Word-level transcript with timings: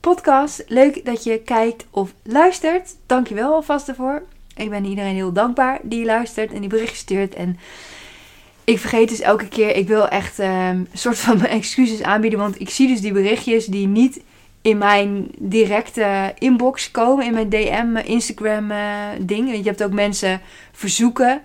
podcast. 0.00 0.64
Leuk 0.66 1.04
dat 1.04 1.24
je 1.24 1.38
kijkt 1.38 1.86
of 1.90 2.14
luistert. 2.22 2.96
Dankjewel 3.06 3.54
alvast 3.54 3.88
ervoor. 3.88 4.22
Ik 4.56 4.70
ben 4.70 4.84
iedereen 4.84 5.14
heel 5.14 5.32
dankbaar 5.32 5.78
die 5.82 6.04
luistert 6.04 6.52
en 6.52 6.60
die 6.60 6.68
bericht 6.68 6.96
stuurt. 6.96 7.34
En 7.34 7.58
ik 8.64 8.78
vergeet 8.78 9.08
dus 9.08 9.20
elke 9.20 9.48
keer, 9.48 9.76
ik 9.76 9.88
wil 9.88 10.08
echt 10.08 10.38
ehm, 10.38 10.76
een 10.76 10.88
soort 10.92 11.18
van 11.18 11.38
mijn 11.40 11.50
excuses 11.50 12.02
aanbieden. 12.02 12.38
Want 12.38 12.60
ik 12.60 12.70
zie 12.70 12.88
dus 12.88 13.00
die 13.00 13.12
berichtjes 13.12 13.66
die 13.66 13.86
niet 13.86 14.20
in 14.62 14.78
mijn 14.78 15.28
directe 15.38 16.34
inbox 16.38 16.90
komen. 16.90 17.24
In 17.26 17.32
mijn 17.32 17.48
DM, 17.48 17.96
Instagram 17.96 18.70
uh, 18.70 19.06
ding. 19.20 19.56
Je 19.56 19.62
hebt 19.62 19.82
ook 19.82 19.92
mensen 19.92 20.40
verzoeken. 20.72 21.42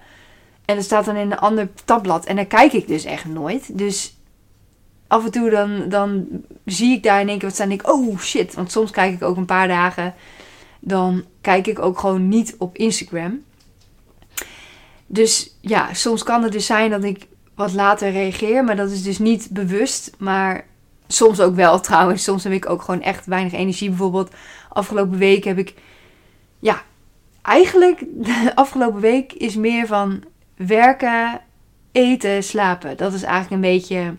En 0.66 0.76
dat 0.76 0.84
staat 0.84 1.06
dan 1.06 1.16
in 1.16 1.32
een 1.32 1.38
ander 1.38 1.70
tabblad. 1.86 2.26
En 2.26 2.36
daar 2.36 2.46
kijk 2.46 2.74
ik 2.74 2.88
dus 2.88 3.04
echt 3.04 3.26
nooit. 3.26 3.78
Dus 3.78 4.16
af 5.14 5.26
en 5.26 5.32
toe 5.32 5.50
dan, 5.50 5.90
dan 5.90 6.28
zie 6.66 6.96
ik 6.96 7.04
daar 7.04 7.22
in 7.22 7.30
één 7.30 7.38
keer 7.38 7.48
wat 7.48 7.54
staan. 7.54 7.70
En 7.70 7.78
denk 7.78 7.88
ik, 7.88 7.94
oh 7.94 8.20
shit. 8.20 8.54
Want 8.54 8.72
soms 8.72 8.92
kijk 8.92 9.14
ik 9.14 9.24
ook 9.24 9.38
een 9.38 9.46
paar 9.46 9.68
dagen. 9.68 10.14
Dan 10.80 11.26
kijk 11.42 11.68
ik 11.68 11.80
ook 11.80 12.00
gewoon 12.00 12.28
niet 12.28 12.56
op 12.58 12.78
Instagram. 12.78 13.44
Dus 15.06 15.58
ja, 15.62 15.94
soms 15.94 16.24
kan 16.24 16.44
het 16.44 16.52
dus 16.52 16.66
zijn 16.66 16.90
dat 16.90 17.04
ik 17.04 17.28
wat 17.56 17.74
later 17.74 18.12
reageer. 18.12 18.64
Maar 18.64 18.76
dat 18.76 18.92
is 18.92 19.04
dus 19.04 19.20
niet 19.20 19.48
bewust. 19.52 20.12
Maar 20.18 20.66
soms 21.08 21.40
ook 21.40 21.56
wel 21.56 21.80
trouwens. 21.90 22.24
Soms 22.24 22.44
heb 22.44 22.54
ik 22.54 22.70
ook 22.70 22.82
gewoon 22.82 23.02
echt 23.02 23.26
weinig 23.26 23.54
energie. 23.54 23.90
Bijvoorbeeld 23.90 24.32
afgelopen 24.70 25.18
week 25.18 25.44
heb 25.44 25.58
ik... 25.58 25.74
Ja, 26.60 26.82
eigenlijk 27.42 28.00
de 28.14 28.52
afgelopen 28.56 29.02
week 29.02 29.34
is 29.34 29.56
meer 29.56 29.88
van 29.88 30.24
werken, 30.56 31.42
eten, 31.92 32.44
slapen. 32.44 32.98
Dat 32.98 33.14
is 33.14 33.24
eigenlijk 33.24 33.64
een 33.64 33.72
beetje 33.72 34.16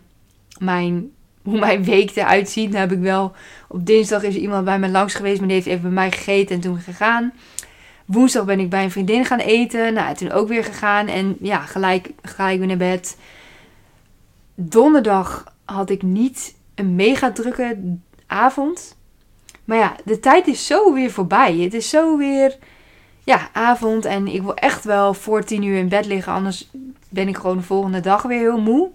mijn, 0.59 1.11
hoe 1.43 1.59
mijn 1.59 1.83
week 1.83 2.15
eruit 2.15 2.49
ziet. 2.49 2.71
Nu 2.71 2.77
heb 2.77 2.91
ik 2.91 2.99
wel 2.99 3.33
op 3.67 3.85
dinsdag 3.85 4.23
is 4.23 4.35
iemand 4.35 4.65
bij 4.65 4.79
me 4.79 4.89
langs 4.89 5.13
geweest, 5.13 5.39
maar 5.39 5.47
die 5.47 5.55
heeft 5.55 5.67
even 5.67 5.81
bij 5.81 5.91
mij 5.91 6.11
gegeten 6.11 6.55
en 6.55 6.61
toen 6.61 6.79
gegaan. 6.79 7.33
Woensdag 8.05 8.45
ben 8.45 8.59
ik 8.59 8.69
bij 8.69 8.83
een 8.83 8.91
vriendin 8.91 9.25
gaan 9.25 9.39
eten. 9.39 9.93
Nou, 9.93 10.15
toen 10.15 10.31
ook 10.31 10.47
weer 10.47 10.63
gegaan. 10.63 11.07
En 11.07 11.37
ja, 11.39 11.59
gelijk 11.59 12.09
ga 12.21 12.49
ik 12.49 12.57
weer 12.57 12.67
naar 12.67 12.77
bed. 12.77 13.17
Donderdag 14.55 15.53
had 15.65 15.89
ik 15.89 16.01
niet 16.01 16.55
een 16.75 16.95
mega 16.95 17.31
drukke 17.31 17.77
avond. 18.27 18.97
Maar 19.65 19.77
ja, 19.77 19.95
de 20.05 20.19
tijd 20.19 20.47
is 20.47 20.65
zo 20.65 20.93
weer 20.93 21.11
voorbij. 21.11 21.57
Het 21.57 21.73
is 21.73 21.89
zo 21.89 22.17
weer 22.17 22.57
ja, 23.23 23.49
avond. 23.53 24.05
En 24.05 24.27
ik 24.27 24.41
wil 24.41 24.55
echt 24.55 24.83
wel 24.83 25.13
voor 25.13 25.43
tien 25.43 25.63
uur 25.63 25.77
in 25.77 25.89
bed 25.89 26.05
liggen. 26.05 26.33
Anders 26.33 26.69
ben 27.09 27.27
ik 27.27 27.37
gewoon 27.37 27.57
de 27.57 27.63
volgende 27.63 27.99
dag 27.99 28.21
weer 28.21 28.39
heel 28.39 28.61
moe. 28.61 28.89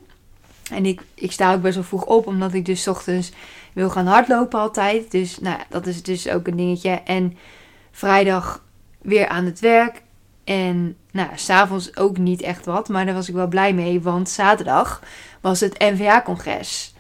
En 0.70 0.86
ik, 0.86 1.00
ik 1.14 1.32
sta 1.32 1.54
ook 1.54 1.62
best 1.62 1.74
wel 1.74 1.84
vroeg 1.84 2.04
op, 2.04 2.26
omdat 2.26 2.54
ik 2.54 2.64
dus 2.64 2.88
ochtends 2.88 3.32
wil 3.72 3.90
gaan 3.90 4.06
hardlopen 4.06 4.58
altijd. 4.58 5.10
Dus 5.10 5.38
nou, 5.38 5.58
dat 5.68 5.86
is 5.86 6.02
dus 6.02 6.28
ook 6.28 6.46
een 6.46 6.56
dingetje. 6.56 6.90
En 6.90 7.36
vrijdag 7.90 8.64
weer 9.02 9.28
aan 9.28 9.44
het 9.44 9.60
werk. 9.60 10.02
En 10.44 10.96
nou, 11.10 11.28
s'avonds 11.34 11.96
ook 11.96 12.18
niet 12.18 12.42
echt 12.42 12.66
wat. 12.66 12.88
Maar 12.88 13.04
daar 13.06 13.14
was 13.14 13.28
ik 13.28 13.34
wel 13.34 13.48
blij 13.48 13.74
mee. 13.74 14.00
Want 14.00 14.28
zaterdag 14.28 15.02
was 15.40 15.61
het 15.61 15.78
NVA-congres 15.78 16.95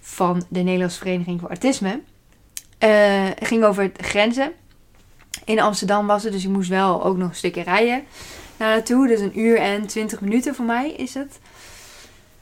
van 0.00 0.44
de 0.48 0.60
Nederlandse 0.60 0.98
Vereniging 0.98 1.40
voor 1.40 1.48
Autisme. 1.48 2.00
Uh, 2.84 3.28
het 3.34 3.46
ging 3.46 3.64
over 3.64 3.90
grenzen. 3.96 4.52
In 5.44 5.60
Amsterdam 5.60 6.06
was 6.06 6.22
het, 6.22 6.32
dus 6.32 6.44
ik 6.44 6.50
moest 6.50 6.68
wel 6.68 7.04
ook 7.04 7.16
nog 7.16 7.28
een 7.28 7.34
stukje 7.34 7.62
rijden 7.62 8.04
naar 8.56 8.68
naartoe. 8.68 9.06
Dus 9.06 9.20
een 9.20 9.40
uur 9.40 9.58
en 9.58 9.86
twintig 9.86 10.20
minuten 10.20 10.54
voor 10.54 10.64
mij 10.64 10.90
is 10.90 11.14
het. 11.14 11.38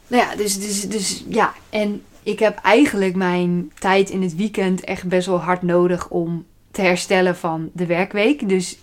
Nou 0.06 0.22
ja, 0.22 0.36
dus, 0.36 0.58
dus, 0.58 0.88
dus 0.88 1.24
ja. 1.28 1.54
En 1.70 2.02
ik 2.22 2.38
heb 2.38 2.58
eigenlijk 2.62 3.16
mijn 3.16 3.72
tijd 3.78 4.10
in 4.10 4.22
het 4.22 4.36
weekend 4.36 4.84
echt 4.84 5.08
best 5.08 5.26
wel 5.26 5.40
hard 5.40 5.62
nodig 5.62 6.08
om 6.08 6.44
te 6.70 6.82
herstellen 6.82 7.36
van 7.36 7.70
de 7.72 7.86
werkweek. 7.86 8.48
Dus 8.48 8.78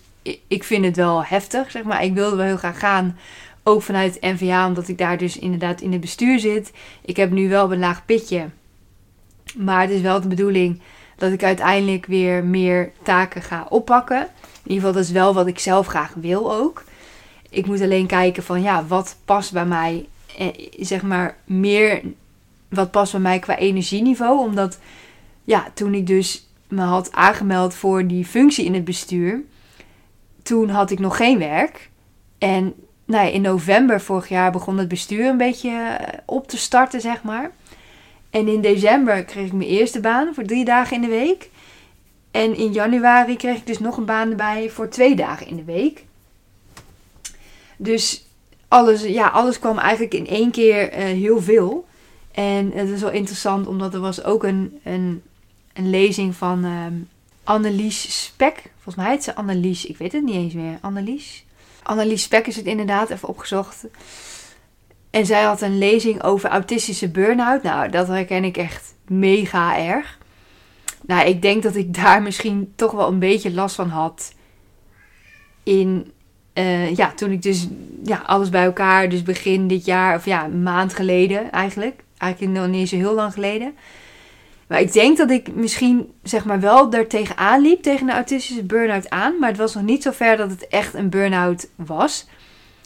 ik 0.48 0.64
vind 0.64 0.84
het 0.84 0.96
wel 0.96 1.24
heftig, 1.24 1.70
zeg 1.70 1.82
maar. 1.82 2.04
Ik 2.04 2.14
wilde 2.14 2.36
wel 2.36 2.46
heel 2.46 2.56
graag 2.56 2.78
gaan. 2.78 3.18
Ook 3.62 3.82
vanuit 3.82 4.14
het 4.14 4.22
NVA, 4.22 4.66
omdat 4.66 4.88
ik 4.88 4.98
daar 4.98 5.18
dus 5.18 5.38
inderdaad 5.38 5.80
in 5.80 5.92
het 5.92 6.00
bestuur 6.00 6.38
zit. 6.38 6.72
Ik 7.04 7.16
heb 7.16 7.30
nu 7.30 7.48
wel 7.48 7.72
een 7.72 7.78
laag 7.78 8.04
pitje. 8.04 8.48
Maar 9.56 9.80
het 9.80 9.90
is 9.90 10.00
wel 10.00 10.20
de 10.20 10.28
bedoeling 10.28 10.80
dat 11.16 11.32
ik 11.32 11.42
uiteindelijk 11.42 12.06
weer 12.06 12.44
meer 12.44 12.92
taken 13.02 13.42
ga 13.42 13.66
oppakken. 13.68 14.20
In 14.20 14.70
ieder 14.70 14.74
geval, 14.76 14.92
dat 14.92 15.02
is 15.04 15.10
wel 15.10 15.34
wat 15.34 15.46
ik 15.46 15.58
zelf 15.58 15.86
graag 15.86 16.12
wil 16.14 16.54
ook. 16.54 16.84
Ik 17.50 17.66
moet 17.66 17.80
alleen 17.80 18.06
kijken 18.06 18.42
van 18.42 18.62
ja, 18.62 18.86
wat 18.86 19.16
past 19.24 19.52
bij 19.52 19.66
mij. 19.66 20.06
Eh, 20.38 20.48
zeg 20.78 21.02
maar 21.02 21.36
meer 21.44 22.02
wat 22.68 22.90
past 22.90 23.12
bij 23.12 23.20
mij 23.20 23.38
qua 23.38 23.56
energieniveau. 23.56 24.38
Omdat 24.38 24.78
ja, 25.44 25.66
toen 25.74 25.94
ik 25.94 26.06
dus 26.06 26.48
me 26.68 26.82
had 26.82 27.12
aangemeld 27.12 27.74
voor 27.74 28.06
die 28.06 28.24
functie 28.24 28.64
in 28.64 28.74
het 28.74 28.84
bestuur. 28.84 29.42
Toen 30.42 30.68
had 30.68 30.90
ik 30.90 30.98
nog 30.98 31.16
geen 31.16 31.38
werk. 31.38 31.90
En 32.38 32.74
nou 33.04 33.26
ja, 33.26 33.32
in 33.32 33.42
november 33.42 34.00
vorig 34.00 34.28
jaar 34.28 34.52
begon 34.52 34.78
het 34.78 34.88
bestuur 34.88 35.26
een 35.26 35.36
beetje 35.36 35.70
eh, 35.70 36.18
op 36.26 36.48
te 36.48 36.56
starten, 36.56 37.00
zeg 37.00 37.22
maar. 37.22 37.50
En 38.30 38.48
in 38.48 38.60
december 38.60 39.24
kreeg 39.24 39.46
ik 39.46 39.52
mijn 39.52 39.68
eerste 39.68 40.00
baan 40.00 40.34
voor 40.34 40.44
drie 40.44 40.64
dagen 40.64 40.96
in 40.96 41.02
de 41.02 41.08
week. 41.08 41.50
En 42.30 42.56
in 42.56 42.72
januari 42.72 43.36
kreeg 43.36 43.56
ik 43.56 43.66
dus 43.66 43.78
nog 43.78 43.96
een 43.96 44.04
baan 44.04 44.30
erbij 44.30 44.70
voor 44.70 44.88
twee 44.88 45.14
dagen 45.14 45.46
in 45.46 45.56
de 45.56 45.64
week. 45.64 46.04
Dus 47.76 48.23
alles, 48.74 49.02
ja, 49.02 49.28
alles 49.28 49.58
kwam 49.58 49.78
eigenlijk 49.78 50.14
in 50.14 50.26
één 50.26 50.50
keer 50.50 50.92
uh, 50.92 51.04
heel 51.04 51.42
veel. 51.42 51.86
En 52.32 52.72
het 52.74 52.88
is 52.88 53.00
wel 53.00 53.10
interessant, 53.10 53.66
omdat 53.66 53.94
er 53.94 54.00
was 54.00 54.24
ook 54.24 54.44
een, 54.44 54.80
een, 54.84 55.22
een 55.72 55.90
lezing 55.90 56.34
van 56.34 56.64
um, 56.64 57.08
Annelies 57.44 58.24
Spek. 58.24 58.62
Volgens 58.74 59.04
mij 59.04 59.10
heet 59.14 59.24
ze 59.24 59.34
Annelies, 59.34 59.86
ik 59.86 59.96
weet 59.96 60.12
het 60.12 60.22
niet 60.22 60.34
eens 60.34 60.54
meer. 60.54 60.78
Annelies? 60.80 61.44
Annelies 61.82 62.22
Spek 62.22 62.46
is 62.46 62.56
het 62.56 62.66
inderdaad, 62.66 63.10
even 63.10 63.28
opgezocht. 63.28 63.84
En 65.10 65.26
zij 65.26 65.42
had 65.42 65.60
een 65.60 65.78
lezing 65.78 66.22
over 66.22 66.50
autistische 66.50 67.08
burn-out. 67.08 67.62
Nou, 67.62 67.90
dat 67.90 68.08
herken 68.08 68.44
ik 68.44 68.56
echt 68.56 68.94
mega 69.06 69.78
erg. 69.78 70.18
Nou, 71.06 71.28
ik 71.28 71.42
denk 71.42 71.62
dat 71.62 71.74
ik 71.74 71.94
daar 71.94 72.22
misschien 72.28 72.72
toch 72.76 72.92
wel 72.92 73.08
een 73.08 73.18
beetje 73.18 73.52
last 73.52 73.74
van 73.74 73.88
had. 73.88 74.32
In, 75.62 76.12
uh, 76.54 76.94
ja, 76.94 77.12
toen 77.12 77.30
ik 77.30 77.42
dus, 77.42 77.66
ja, 78.04 78.22
alles 78.26 78.48
bij 78.48 78.64
elkaar, 78.64 79.08
dus 79.08 79.22
begin 79.22 79.68
dit 79.68 79.84
jaar, 79.84 80.16
of 80.16 80.24
ja, 80.24 80.44
een 80.44 80.62
maand 80.62 80.94
geleden 80.94 81.50
eigenlijk. 81.50 82.02
Eigenlijk 82.18 82.58
nog 82.58 82.68
niet 82.68 82.88
zo 82.88 82.96
heel 82.96 83.14
lang 83.14 83.32
geleden. 83.32 83.74
Maar 84.66 84.80
ik 84.80 84.92
denk 84.92 85.16
dat 85.16 85.30
ik 85.30 85.54
misschien, 85.54 86.12
zeg 86.22 86.44
maar, 86.44 86.60
wel 86.60 86.90
daar 86.90 87.06
tegenaan 87.06 87.60
liep, 87.60 87.82
tegen 87.82 88.06
de 88.06 88.12
autistische 88.12 88.64
burn-out 88.64 89.10
aan. 89.10 89.38
Maar 89.38 89.48
het 89.48 89.58
was 89.58 89.74
nog 89.74 89.84
niet 89.84 90.02
zo 90.02 90.10
ver 90.10 90.36
dat 90.36 90.50
het 90.50 90.68
echt 90.68 90.94
een 90.94 91.10
burn-out 91.10 91.68
was. 91.76 92.26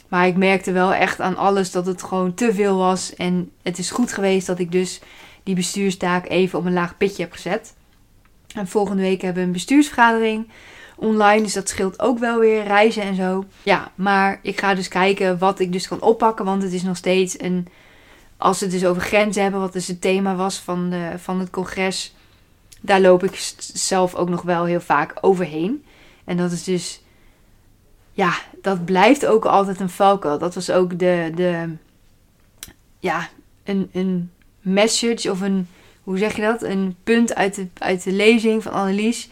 Maar 0.09 0.27
ik 0.27 0.37
merkte 0.37 0.73
wel 0.73 0.95
echt 0.95 1.21
aan 1.21 1.37
alles 1.37 1.71
dat 1.71 1.87
het 1.87 2.03
gewoon 2.03 2.35
te 2.35 2.55
veel 2.55 2.77
was. 2.77 3.15
En 3.15 3.51
het 3.63 3.79
is 3.79 3.91
goed 3.91 4.13
geweest 4.13 4.47
dat 4.47 4.59
ik 4.59 4.73
dus 4.73 5.01
die 5.43 5.55
bestuurstaak 5.55 6.29
even 6.29 6.59
op 6.59 6.65
een 6.65 6.73
laag 6.73 6.97
pitje 6.97 7.23
heb 7.23 7.33
gezet. 7.33 7.75
En 8.55 8.69
volgende 8.69 9.03
week 9.03 9.23
hebben 9.23 9.43
we 9.43 9.47
een 9.47 9.53
bestuursvergadering 9.53 10.49
online. 10.99 11.43
Dus 11.43 11.53
dat 11.53 11.69
scheelt 11.69 12.01
ook 12.01 12.19
wel 12.19 12.39
weer 12.39 12.63
reizen 12.63 13.03
en 13.03 13.15
zo. 13.15 13.45
Ja, 13.63 13.93
maar 13.95 14.39
ik 14.43 14.61
ga 14.61 14.75
dus 14.75 14.89
kijken 14.89 15.39
wat 15.39 15.59
ik 15.61 15.73
dus 15.73 15.89
kan 15.89 16.01
oppakken. 16.01 16.45
Want 16.45 16.63
het 16.63 16.73
is 16.73 16.83
nog 16.83 16.97
steeds 16.97 17.41
een. 17.41 17.69
Als 18.37 18.59
we 18.59 18.65
het 18.65 18.75
dus 18.75 18.85
over 18.87 19.03
grenzen 19.03 19.43
hebben, 19.43 19.61
wat 19.61 19.73
dus 19.73 19.87
het 19.87 20.01
thema 20.01 20.35
was 20.35 20.59
van, 20.59 20.91
de, 20.91 21.13
van 21.17 21.41
het 21.41 21.51
congres. 21.51 22.15
Daar 22.81 23.01
loop 23.01 23.25
ik 23.25 23.53
zelf 23.59 24.15
ook 24.15 24.29
nog 24.29 24.43
wel 24.43 24.65
heel 24.65 24.81
vaak 24.81 25.13
overheen. 25.21 25.85
En 26.25 26.37
dat 26.37 26.53
is 26.53 26.65
dus 26.65 27.03
ja, 28.19 28.33
dat 28.63 28.85
blijft 28.85 29.27
ook 29.27 29.45
altijd 29.45 29.81
een 29.81 29.91
valkuil. 29.91 30.39
Dat 30.39 30.55
was 30.55 30.71
ook 30.71 30.99
de, 30.99 31.31
de 31.35 31.75
ja, 32.99 33.29
een, 33.65 33.89
een 33.93 34.31
message 34.61 35.31
of 35.31 35.41
een, 35.41 35.69
hoe 36.03 36.19
zeg 36.19 36.37
je 36.37 36.43
dat? 36.43 36.63
Een 36.63 36.97
punt 37.05 37.35
uit 37.35 37.55
de, 37.55 37.67
uit 37.79 38.03
de 38.03 38.13
lezing 38.13 38.63
van 38.63 38.73
Annelies. 38.73 39.29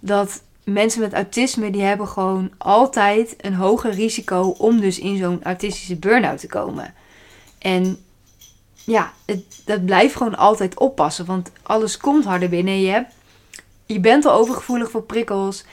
Dat 0.00 0.42
mensen 0.64 1.00
met 1.00 1.12
autisme, 1.12 1.70
die 1.70 1.82
hebben 1.82 2.08
gewoon 2.08 2.50
altijd 2.58 3.34
een 3.40 3.54
hoger 3.54 3.90
risico 3.90 4.54
om 4.58 4.80
dus 4.80 4.98
in 4.98 5.16
zo'n 5.16 5.42
autistische 5.42 5.96
burn-out 5.96 6.40
te 6.40 6.46
komen. 6.46 6.94
En 7.58 7.98
ja, 8.84 9.12
het, 9.24 9.62
dat 9.64 9.84
blijft 9.84 10.16
gewoon 10.16 10.36
altijd 10.36 10.78
oppassen. 10.78 11.26
Want 11.26 11.50
alles 11.62 11.96
komt 11.96 12.24
harder 12.24 12.48
binnen. 12.48 12.80
Je, 12.80 12.90
hebt, 12.90 13.12
je 13.86 14.00
bent 14.00 14.24
al 14.24 14.32
overgevoelig 14.32 14.90
voor 14.90 15.02
prikkels. 15.02 15.64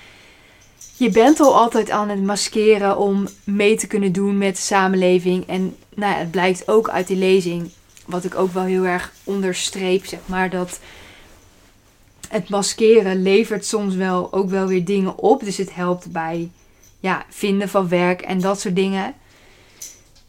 je 0.97 1.09
bent 1.09 1.39
al 1.39 1.55
altijd 1.55 1.89
aan 1.89 2.09
het 2.09 2.23
maskeren 2.23 2.97
om 2.97 3.27
mee 3.43 3.77
te 3.77 3.87
kunnen 3.87 4.11
doen 4.11 4.37
met 4.37 4.55
de 4.55 4.61
samenleving. 4.61 5.47
En 5.47 5.75
nou 5.95 6.13
het 6.13 6.31
blijkt 6.31 6.67
ook 6.67 6.89
uit 6.89 7.07
die 7.07 7.17
lezing, 7.17 7.69
wat 8.05 8.23
ik 8.23 8.35
ook 8.35 8.53
wel 8.53 8.63
heel 8.63 8.83
erg 8.83 9.13
onderstreep, 9.23 10.05
zeg 10.05 10.19
maar, 10.25 10.49
dat 10.49 10.79
het 12.29 12.49
maskeren 12.49 13.21
levert 13.21 13.65
soms 13.65 13.95
wel 13.95 14.33
ook 14.33 14.49
wel 14.49 14.67
weer 14.67 14.85
dingen 14.85 15.17
op. 15.17 15.43
Dus 15.43 15.57
het 15.57 15.75
helpt 15.75 16.11
bij 16.11 16.51
ja, 16.99 17.25
vinden 17.29 17.69
van 17.69 17.87
werk 17.87 18.21
en 18.21 18.39
dat 18.39 18.59
soort 18.59 18.75
dingen. 18.75 19.13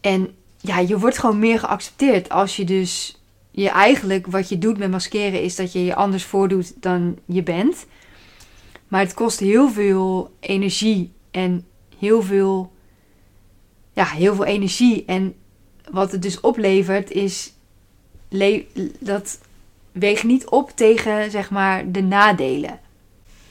En 0.01 0.35
ja, 0.57 0.79
je 0.79 0.99
wordt 0.99 1.17
gewoon 1.17 1.39
meer 1.39 1.59
geaccepteerd 1.59 2.29
als 2.29 2.55
je 2.55 2.63
dus 2.63 3.19
je 3.51 3.69
eigenlijk 3.69 4.27
wat 4.27 4.49
je 4.49 4.57
doet 4.57 4.77
met 4.77 4.91
maskeren 4.91 5.41
is 5.41 5.55
dat 5.55 5.73
je 5.73 5.85
je 5.85 5.95
anders 5.95 6.23
voordoet 6.23 6.73
dan 6.81 7.17
je 7.25 7.43
bent. 7.43 7.85
Maar 8.87 9.01
het 9.01 9.13
kost 9.13 9.39
heel 9.39 9.69
veel 9.69 10.31
energie 10.39 11.11
en 11.31 11.65
heel 11.97 12.21
veel, 12.21 12.71
ja, 13.93 14.05
heel 14.05 14.35
veel 14.35 14.45
energie. 14.45 15.05
En 15.05 15.35
wat 15.91 16.11
het 16.11 16.21
dus 16.21 16.39
oplevert 16.39 17.11
is 17.11 17.53
dat 18.99 19.39
weegt 19.91 20.23
niet 20.23 20.49
op 20.49 20.71
tegen 20.75 21.31
zeg 21.31 21.49
maar 21.49 21.91
de 21.91 22.03
nadelen. 22.03 22.79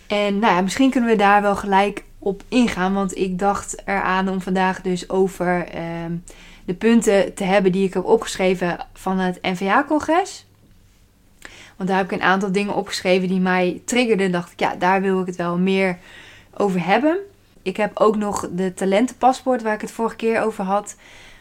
En 0.07 0.39
nou 0.39 0.55
ja, 0.55 0.61
misschien 0.61 0.91
kunnen 0.91 1.11
we 1.11 1.17
daar 1.17 1.43
wel 1.43 1.57
gelijk 1.57 2.05
op 2.19 2.43
ingaan, 2.49 2.95
want 2.95 3.17
ik 3.17 3.39
dacht 3.39 3.83
eraan 3.85 4.29
om 4.29 4.41
vandaag 4.41 4.81
dus 4.81 5.11
over 5.11 5.69
ehm, 5.69 6.13
de 6.65 6.75
punten 6.75 7.35
te 7.35 7.45
hebben 7.45 7.73
die 7.73 7.87
ik 7.87 7.95
heb 7.95 8.05
opgeschreven 8.05 8.87
van 8.93 9.19
het 9.19 9.39
NVA-congres. 9.43 10.47
Want 11.77 11.89
daar 11.89 11.99
heb 11.99 12.13
ik 12.13 12.19
een 12.19 12.27
aantal 12.27 12.53
dingen 12.53 12.75
opgeschreven 12.75 13.29
die 13.29 13.41
mij 13.41 13.83
triggerden. 13.85 14.33
Dacht 14.33 14.53
ik, 14.53 14.61
ja, 14.61 14.75
daar 14.75 15.01
wil 15.01 15.21
ik 15.21 15.27
het 15.27 15.37
wel 15.37 15.59
meer 15.59 15.99
over 16.57 16.85
hebben. 16.85 17.19
Ik 17.63 17.77
heb 17.77 17.91
ook 17.95 18.17
nog 18.17 18.49
de 18.53 18.75
talentenpaspoort 18.75 19.63
waar 19.63 19.75
ik 19.75 19.81
het 19.81 19.91
vorige 19.91 20.17
keer 20.17 20.43
over 20.43 20.65
had. 20.65 20.97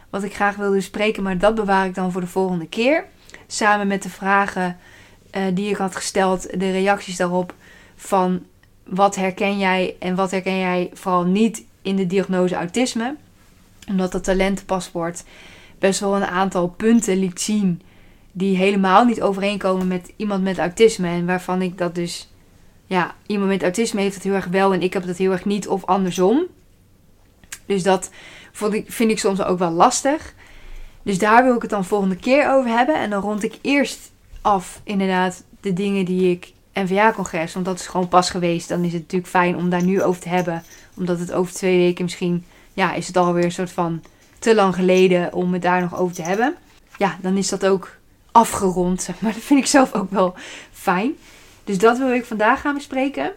Wat 0.10 0.24
ik 0.24 0.36
graag 0.36 0.56
wilde 0.56 0.82
spreken, 0.82 1.24
maar 1.24 1.38
dat 1.38 1.56
bewaar 1.56 1.86
ik 1.86 1.96
dan 1.96 2.12
voor 2.12 2.22
de 2.22 2.28
volgende 2.28 2.68
keer. 2.68 3.06
Samen 3.52 3.88
met 3.88 4.04
de 4.04 4.10
vragen 4.10 4.78
uh, 5.38 5.44
die 5.54 5.70
ik 5.70 5.76
had 5.76 5.96
gesteld, 5.96 6.60
de 6.60 6.72
reacties 6.72 7.18
daarop 7.18 7.54
van 7.96 8.46
wat 8.84 9.16
herken 9.16 9.58
jij 9.58 9.96
en 10.00 10.16
wat 10.16 10.32
herken 10.32 10.58
jij 10.58 10.90
vooral 10.94 11.24
niet 11.24 11.64
in 11.82 11.96
de 11.96 12.08
diagnose 12.08 12.56
autisme. 12.56 13.16
Omdat 13.88 14.12
dat 14.12 14.24
talentenpaspoort 14.24 15.24
best 15.80 16.00
wel 16.00 16.16
een 16.16 16.26
aantal 16.26 16.68
punten 16.68 17.20
liet 17.20 17.42
zien 17.42 17.82
die 18.32 18.58
helemaal 18.58 19.06
niet 19.06 19.22
overeenkomen 19.22 19.88
met 19.88 20.14
iemand 20.16 20.44
met 20.44 20.58
autisme. 20.58 21.08
En 21.08 21.26
waarvan 21.26 21.62
ik 21.62 21.78
dat 21.78 21.96
dus, 21.96 22.30
ja, 22.86 23.16
iemand 23.26 23.50
met 23.50 23.64
autisme 23.64 24.02
heeft 24.02 24.16
het 24.16 24.24
heel 24.24 24.34
erg 24.34 24.48
wel 24.48 24.74
en 24.74 24.82
ik 24.82 24.94
heb 24.94 25.06
dat 25.06 25.18
heel 25.18 25.32
erg 25.32 25.46
niet 25.46 25.68
of 25.68 25.86
andersom. 25.86 26.46
Dus 27.66 27.84
dat 27.84 28.10
vind 28.86 29.12
ik 29.12 29.20
soms 29.20 29.44
ook 29.44 29.60
wel 29.60 29.72
lastig. 29.72 30.34
Dus 31.10 31.18
daar 31.18 31.44
wil 31.44 31.56
ik 31.56 31.62
het 31.62 31.72
dan 31.72 31.86
volgende 31.86 32.16
keer 32.16 32.52
over 32.52 32.70
hebben. 32.70 32.96
En 32.96 33.10
dan 33.10 33.22
rond 33.22 33.44
ik 33.44 33.58
eerst 33.62 34.12
af, 34.42 34.82
inderdaad, 34.84 35.44
de 35.62 35.74
dingen 35.74 36.06
die 36.06 36.32
ik 36.32 36.54
NVA-congres, 36.74 37.54
want 37.54 37.66
dat 37.66 37.80
is 37.80 37.88
gewoon 37.88 38.08
pas 38.08 38.30
geweest. 38.30 38.70
Dan 38.70 38.84
is 38.84 38.94
het 38.94 39.02
natuurlijk 39.02 39.30
fijn 39.30 39.56
om 39.56 39.70
daar 39.70 39.84
nu 39.84 40.04
over 40.04 40.22
te 40.22 40.30
hebben. 40.30 40.64
Omdat 40.96 41.20
het 41.20 41.32
over 41.32 41.54
twee 41.54 41.78
weken 41.78 42.04
misschien, 42.04 42.46
ja, 42.74 42.94
is 42.94 43.08
het 43.08 43.18
alweer 43.18 43.44
een 43.44 43.52
soort 43.52 43.72
van 43.72 44.04
te 44.40 44.56
lang 44.56 44.76
geleden 44.76 45.34
om 45.34 45.54
het 45.54 45.62
daar 45.62 45.82
nog 45.82 45.98
over 45.98 46.16
te 46.16 46.22
hebben. 46.22 46.56
Ja, 46.98 47.18
dan 47.22 47.38
is 47.38 47.50
dat 47.50 47.66
ook 47.66 47.98
afgerond, 48.32 49.10
maar. 49.20 49.34
Dat 49.40 49.42
vind 49.42 49.60
ik 49.60 49.66
zelf 49.66 49.94
ook 49.94 50.12
wel 50.12 50.36
fijn. 50.72 51.12
Dus 51.64 51.78
dat 51.78 51.98
wil 51.98 52.14
ik 52.14 52.26
vandaag 52.26 52.62
gaan 52.62 52.74
bespreken. 52.74 53.32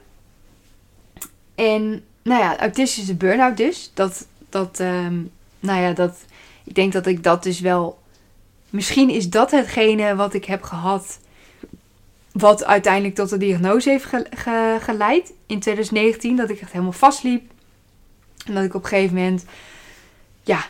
En, 1.54 2.04
nou 2.22 2.42
ja, 2.42 2.58
autistische 2.58 3.14
burn-out 3.14 3.56
dus. 3.56 3.90
Dat, 3.94 4.26
dat, 4.48 4.78
um, 4.80 5.30
nou 5.60 5.80
ja, 5.80 5.92
dat, 5.92 6.16
ik 6.64 6.74
denk 6.74 6.92
dat 6.92 7.06
ik 7.06 7.22
dat 7.22 7.42
dus 7.42 7.60
wel, 7.60 7.98
misschien 8.70 9.10
is 9.10 9.30
dat 9.30 9.50
hetgene 9.50 10.14
wat 10.14 10.34
ik 10.34 10.44
heb 10.44 10.62
gehad, 10.62 11.18
wat 12.32 12.64
uiteindelijk 12.64 13.14
tot 13.14 13.28
de 13.28 13.36
diagnose 13.36 13.90
heeft 13.90 14.06
geleid 14.84 15.32
in 15.46 15.60
2019. 15.60 16.36
Dat 16.36 16.50
ik 16.50 16.60
echt 16.60 16.72
helemaal 16.72 16.92
vastliep. 16.92 17.50
En 18.46 18.54
dat 18.54 18.64
ik 18.64 18.74
op 18.74 18.82
een 18.82 18.88
gegeven 18.88 19.14
moment, 19.14 19.44
ja, 20.42 20.64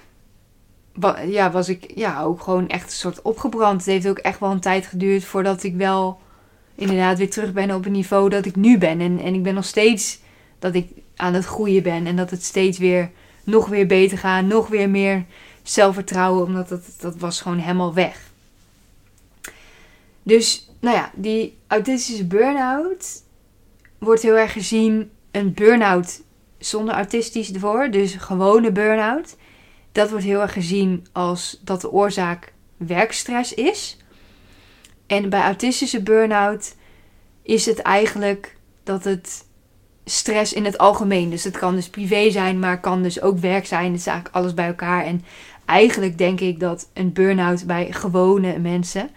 ja, 1.26 1.50
was 1.50 1.68
ik 1.68 1.92
ja, 1.94 2.22
ook 2.22 2.42
gewoon 2.42 2.68
echt 2.68 2.84
een 2.84 2.90
soort 2.90 3.22
opgebrand. 3.22 3.80
Het 3.80 3.90
heeft 3.90 4.08
ook 4.08 4.18
echt 4.18 4.40
wel 4.40 4.50
een 4.50 4.60
tijd 4.60 4.86
geduurd 4.86 5.24
voordat 5.24 5.62
ik 5.62 5.74
wel 5.74 6.20
inderdaad 6.74 7.18
weer 7.18 7.30
terug 7.30 7.52
ben 7.52 7.74
op 7.74 7.84
het 7.84 7.92
niveau 7.92 8.28
dat 8.28 8.44
ik 8.44 8.56
nu 8.56 8.78
ben. 8.78 9.00
En, 9.00 9.20
en 9.20 9.34
ik 9.34 9.42
ben 9.42 9.54
nog 9.54 9.64
steeds 9.64 10.18
dat 10.58 10.74
ik 10.74 10.88
aan 11.16 11.34
het 11.34 11.44
groeien 11.44 11.82
ben. 11.82 12.06
En 12.06 12.16
dat 12.16 12.30
het 12.30 12.44
steeds 12.44 12.78
weer 12.78 13.10
nog 13.44 13.68
weer 13.68 13.86
beter 13.86 14.18
gaat. 14.18 14.44
Nog 14.44 14.68
weer 14.68 14.90
meer 14.90 15.24
zelfvertrouwen. 15.62 16.44
Omdat 16.44 16.68
dat, 16.68 16.82
dat 17.00 17.16
was 17.16 17.40
gewoon 17.40 17.58
helemaal 17.58 17.94
weg. 17.94 18.30
Dus, 20.22 20.70
nou 20.80 20.96
ja, 20.96 21.10
die 21.14 21.58
autistische 21.66 22.24
burn-out 22.24 23.22
wordt 23.98 24.22
heel 24.22 24.36
erg 24.36 24.52
gezien 24.52 25.10
een 25.30 25.54
burn-out 25.54 26.22
zonder 26.58 26.94
autistisch 26.94 27.52
ervoor. 27.52 27.90
Dus 27.90 28.14
gewone 28.14 28.72
burn-out 28.72 29.36
dat 29.92 30.10
wordt 30.10 30.24
heel 30.24 30.40
erg 30.40 30.52
gezien 30.52 31.06
als 31.12 31.60
dat 31.64 31.80
de 31.80 31.90
oorzaak 31.90 32.52
werkstress 32.76 33.54
is. 33.54 33.96
En 35.06 35.28
bij 35.28 35.42
autistische 35.42 36.02
burn-out 36.02 36.74
is 37.42 37.66
het 37.66 37.78
eigenlijk 37.78 38.56
dat 38.82 39.04
het 39.04 39.44
stress 40.04 40.52
in 40.52 40.64
het 40.64 40.78
algemeen. 40.78 41.30
Dus 41.30 41.44
het 41.44 41.58
kan 41.58 41.74
dus 41.74 41.88
privé 41.88 42.30
zijn, 42.30 42.58
maar 42.58 42.80
kan 42.80 43.02
dus 43.02 43.20
ook 43.20 43.38
werk 43.38 43.66
zijn. 43.66 43.90
Het 43.90 44.00
is 44.00 44.06
eigenlijk 44.06 44.36
alles 44.36 44.54
bij 44.54 44.66
elkaar. 44.66 45.04
En 45.04 45.24
eigenlijk 45.72 46.18
denk 46.18 46.40
ik 46.40 46.60
dat 46.60 46.88
een 46.92 47.12
burn-out 47.12 47.66
bij 47.66 47.92
gewone 47.92 48.58
mensen, 48.58 49.10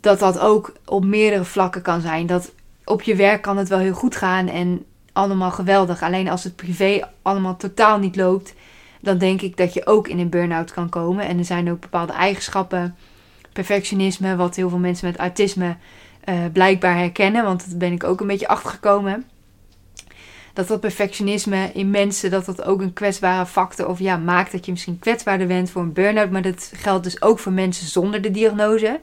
dat 0.00 0.18
dat 0.18 0.38
ook 0.38 0.72
op 0.84 1.04
meerdere 1.04 1.44
vlakken 1.44 1.82
kan 1.82 2.00
zijn. 2.00 2.26
Dat 2.26 2.52
op 2.84 3.02
je 3.02 3.16
werk 3.16 3.42
kan 3.42 3.56
het 3.56 3.68
wel 3.68 3.78
heel 3.78 3.92
goed 3.92 4.16
gaan 4.16 4.48
en 4.48 4.84
allemaal 5.12 5.50
geweldig. 5.50 6.02
Alleen 6.02 6.28
als 6.28 6.44
het 6.44 6.56
privé 6.56 7.08
allemaal 7.22 7.56
totaal 7.56 7.98
niet 7.98 8.16
loopt, 8.16 8.54
dan 9.00 9.18
denk 9.18 9.42
ik 9.42 9.56
dat 9.56 9.74
je 9.74 9.86
ook 9.86 10.08
in 10.08 10.18
een 10.18 10.28
burn-out 10.28 10.72
kan 10.72 10.88
komen. 10.88 11.26
En 11.26 11.38
er 11.38 11.44
zijn 11.44 11.70
ook 11.70 11.80
bepaalde 11.80 12.12
eigenschappen, 12.12 12.96
perfectionisme, 13.52 14.36
wat 14.36 14.56
heel 14.56 14.68
veel 14.68 14.78
mensen 14.78 15.06
met 15.06 15.18
autisme 15.18 15.76
uh, 16.24 16.34
blijkbaar 16.52 16.96
herkennen. 16.96 17.44
Want 17.44 17.68
dat 17.68 17.78
ben 17.78 17.92
ik 17.92 18.04
ook 18.04 18.20
een 18.20 18.26
beetje 18.26 18.48
achtergekomen. 18.48 19.24
Dat 20.58 20.68
dat 20.68 20.80
perfectionisme 20.80 21.70
in 21.74 21.90
mensen, 21.90 22.30
dat 22.30 22.44
dat 22.44 22.62
ook 22.62 22.80
een 22.80 22.92
kwetsbare 22.92 23.46
factor 23.46 23.88
of 23.88 23.98
ja, 23.98 24.16
maakt 24.16 24.52
dat 24.52 24.64
je 24.64 24.70
misschien 24.70 24.98
kwetsbaarder 24.98 25.46
bent 25.46 25.70
voor 25.70 25.82
een 25.82 25.92
burn-out. 25.92 26.30
Maar 26.30 26.42
dat 26.42 26.70
geldt 26.74 27.04
dus 27.04 27.22
ook 27.22 27.38
voor 27.38 27.52
mensen 27.52 27.86
zonder 27.86 28.22
de 28.22 28.30
diagnose. 28.30 29.00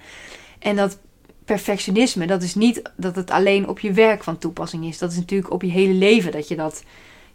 En 0.59 0.75
dat 0.75 1.00
perfectionisme, 1.45 2.27
dat 2.27 2.43
is 2.43 2.55
niet 2.55 2.81
dat 2.97 3.15
het 3.15 3.31
alleen 3.31 3.67
op 3.67 3.79
je 3.79 3.93
werk 3.93 4.24
van 4.24 4.38
toepassing 4.38 4.85
is. 4.85 4.97
Dat 4.97 5.12
is 5.12 5.17
natuurlijk 5.17 5.51
op 5.51 5.62
je 5.62 5.71
hele 5.71 5.93
leven 5.93 6.31
dat 6.31 6.47
je 6.47 6.55
dat, 6.55 6.83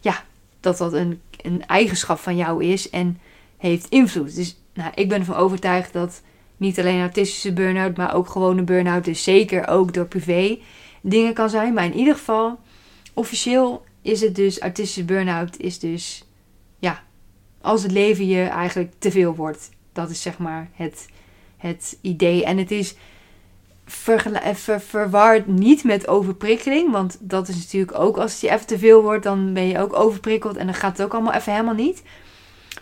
ja, 0.00 0.24
dat 0.60 0.78
dat 0.78 0.92
een 0.92 1.20
een 1.42 1.66
eigenschap 1.66 2.18
van 2.18 2.36
jou 2.36 2.64
is 2.64 2.90
en 2.90 3.18
heeft 3.56 3.88
invloed. 3.88 4.34
Dus 4.34 4.56
nou, 4.74 4.92
ik 4.94 5.08
ben 5.08 5.18
ervan 5.18 5.36
overtuigd 5.36 5.92
dat 5.92 6.22
niet 6.56 6.78
alleen 6.78 7.00
autistische 7.00 7.52
burn-out, 7.52 7.96
maar 7.96 8.14
ook 8.14 8.28
gewone 8.28 8.62
burn-out, 8.62 9.04
dus 9.04 9.22
zeker 9.22 9.68
ook 9.68 9.94
door 9.94 10.06
privé 10.06 10.58
dingen 11.00 11.34
kan 11.34 11.50
zijn. 11.50 11.74
Maar 11.74 11.84
in 11.84 11.96
ieder 11.96 12.14
geval, 12.14 12.58
officieel 13.14 13.84
is 14.02 14.20
het 14.20 14.34
dus, 14.34 14.60
autistische 14.60 15.04
burn-out 15.04 15.56
is 15.56 15.78
dus, 15.78 16.24
ja, 16.78 17.02
als 17.60 17.82
het 17.82 17.92
leven 17.92 18.26
je 18.26 18.42
eigenlijk 18.42 18.92
te 18.98 19.10
veel 19.10 19.34
wordt. 19.34 19.70
Dat 19.92 20.10
is 20.10 20.22
zeg 20.22 20.38
maar 20.38 20.68
het, 20.72 21.08
het 21.56 21.98
idee. 22.00 22.44
En 22.44 22.58
het 22.58 22.70
is 22.70 22.94
eh, 24.06 24.54
ver, 24.54 24.80
verward 24.80 25.46
niet 25.46 25.84
met 25.84 26.08
overprikkeling. 26.08 26.92
Want 26.92 27.16
dat 27.20 27.48
is 27.48 27.56
natuurlijk 27.56 27.98
ook 27.98 28.16
als 28.16 28.32
het 28.32 28.40
je 28.40 28.50
even 28.50 28.66
te 28.66 28.78
veel 28.78 29.02
wordt, 29.02 29.22
dan 29.22 29.52
ben 29.52 29.66
je 29.66 29.78
ook 29.78 29.96
overprikkeld. 29.96 30.56
En 30.56 30.66
dan 30.66 30.74
gaat 30.74 30.96
het 30.96 31.06
ook 31.06 31.14
allemaal 31.14 31.32
even 31.32 31.52
helemaal 31.52 31.74
niet. 31.74 32.02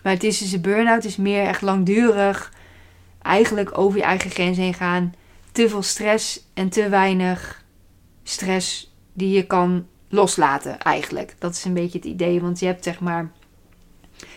Maar 0.03 0.13
het 0.13 0.25
is 0.25 0.39
dus 0.39 0.61
burn-out, 0.61 1.05
is 1.05 1.17
meer 1.17 1.45
echt 1.45 1.63
langdurig. 1.63 2.53
Eigenlijk 3.23 3.79
over 3.79 3.99
je 3.99 4.05
eigen 4.05 4.31
grens 4.31 4.57
heen 4.57 4.75
gaan. 4.75 5.15
Te 5.53 5.69
veel 5.69 5.83
stress 5.83 6.45
en 6.55 6.69
te 6.69 6.89
weinig 6.89 7.65
stress 8.23 8.95
die 9.13 9.31
je 9.31 9.47
kan 9.47 9.87
loslaten 10.09 10.81
eigenlijk. 10.81 11.35
Dat 11.39 11.53
is 11.53 11.65
een 11.65 11.75
beetje 11.75 11.99
het 11.99 12.07
idee. 12.07 12.41
Want 12.41 12.59
je 12.59 12.67
hebt 12.67 12.85
zeg 12.85 13.01
maar 13.01 13.31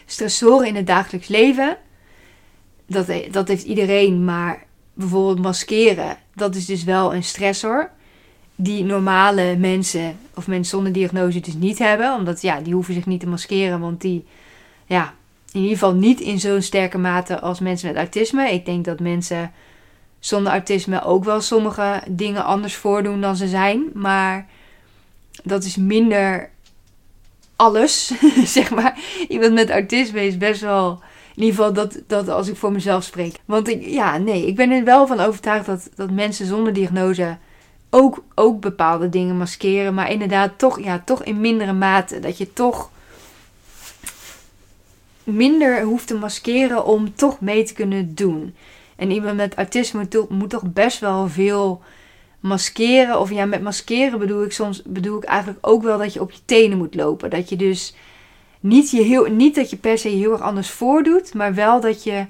stressoren 0.05 0.67
in 0.67 0.75
het 0.75 0.87
dagelijks 0.87 1.27
leven. 1.27 1.77
Dat, 2.85 3.11
dat 3.31 3.47
heeft 3.47 3.63
iedereen, 3.63 4.25
maar 4.25 4.65
bijvoorbeeld 4.93 5.41
maskeren, 5.41 6.17
dat 6.35 6.55
is 6.55 6.65
dus 6.65 6.83
wel 6.83 7.13
een 7.15 7.23
stressor. 7.23 7.89
Die 8.55 8.83
normale 8.83 9.55
mensen 9.57 10.17
of 10.35 10.47
mensen 10.47 10.69
zonder 10.69 10.93
diagnose 10.93 11.39
dus 11.39 11.53
niet 11.53 11.79
hebben. 11.79 12.13
Omdat 12.13 12.41
ja, 12.41 12.59
die 12.59 12.73
hoeven 12.73 12.93
zich 12.93 13.05
niet 13.05 13.19
te 13.19 13.27
maskeren. 13.27 13.79
Want 13.79 14.01
die, 14.01 14.25
ja, 14.85 15.13
in 15.51 15.61
ieder 15.61 15.77
geval 15.77 15.93
niet 15.93 16.19
in 16.19 16.39
zo'n 16.39 16.61
sterke 16.61 16.97
mate 16.97 17.39
als 17.39 17.59
mensen 17.59 17.87
met 17.87 17.97
autisme. 17.97 18.51
Ik 18.51 18.65
denk 18.65 18.85
dat 18.85 18.99
mensen 18.99 19.51
zonder 20.19 20.51
autisme 20.51 21.03
ook 21.03 21.23
wel 21.23 21.41
sommige 21.41 22.01
dingen 22.09 22.43
anders 22.43 22.75
voordoen 22.75 23.21
dan 23.21 23.35
ze 23.35 23.47
zijn. 23.47 23.89
Maar 23.93 24.47
dat 25.43 25.63
is 25.63 25.75
minder 25.75 26.49
alles, 27.55 28.11
zeg 28.55 28.71
maar. 28.71 28.99
Iemand 29.27 29.53
met 29.53 29.69
autisme 29.69 30.25
is 30.25 30.37
best 30.37 30.61
wel, 30.61 31.01
in 31.35 31.43
ieder 31.43 31.55
geval 31.55 31.73
dat, 31.73 31.99
dat 32.07 32.29
als 32.29 32.47
ik 32.47 32.55
voor 32.55 32.71
mezelf 32.71 33.03
spreek. 33.03 33.35
Want 33.45 33.67
ik, 33.67 33.85
ja, 33.85 34.17
nee, 34.17 34.47
ik 34.47 34.55
ben 34.55 34.71
er 34.71 34.83
wel 34.83 35.07
van 35.07 35.19
overtuigd 35.19 35.65
dat, 35.65 35.89
dat 35.95 36.11
mensen 36.11 36.45
zonder 36.45 36.73
diagnose 36.73 37.37
ook, 37.89 38.23
ook 38.35 38.61
bepaalde 38.61 39.09
dingen 39.09 39.37
maskeren. 39.37 39.93
Maar 39.93 40.11
inderdaad 40.11 40.51
toch, 40.57 40.83
ja, 40.83 41.01
toch 41.05 41.23
in 41.23 41.41
mindere 41.41 41.73
mate. 41.73 42.19
Dat 42.19 42.37
je 42.37 42.53
toch 42.53 42.89
minder 45.23 45.81
hoeft 45.81 46.07
te 46.07 46.15
maskeren 46.15 46.85
om 46.85 47.15
toch 47.15 47.41
mee 47.41 47.63
te 47.63 47.73
kunnen 47.73 48.15
doen. 48.15 48.55
En 48.95 49.11
iemand 49.11 49.35
met 49.35 49.55
autisme 49.55 50.07
moet 50.29 50.49
toch 50.49 50.63
best 50.63 50.99
wel 50.99 51.27
veel 51.27 51.81
maskeren. 52.41 53.19
Of 53.19 53.31
ja, 53.31 53.45
met 53.45 53.61
maskeren 53.61 54.19
bedoel 54.19 54.43
ik 54.43 54.51
soms 54.51 54.81
bedoel 54.83 55.17
ik 55.17 55.23
eigenlijk 55.23 55.67
ook 55.67 55.83
wel 55.83 55.97
dat 55.97 56.13
je 56.13 56.21
op 56.21 56.31
je 56.31 56.39
tenen 56.45 56.77
moet 56.77 56.95
lopen. 56.95 57.29
Dat 57.29 57.49
je 57.49 57.55
dus 57.55 57.95
niet, 58.59 58.91
je 58.91 59.01
heel, 59.01 59.25
niet 59.25 59.55
dat 59.55 59.69
je 59.69 59.77
per 59.77 59.97
se 59.97 60.07
heel 60.07 60.31
erg 60.31 60.41
anders 60.41 60.69
voordoet, 60.69 61.33
maar 61.33 61.53
wel 61.53 61.81
dat 61.81 62.03
je 62.03 62.25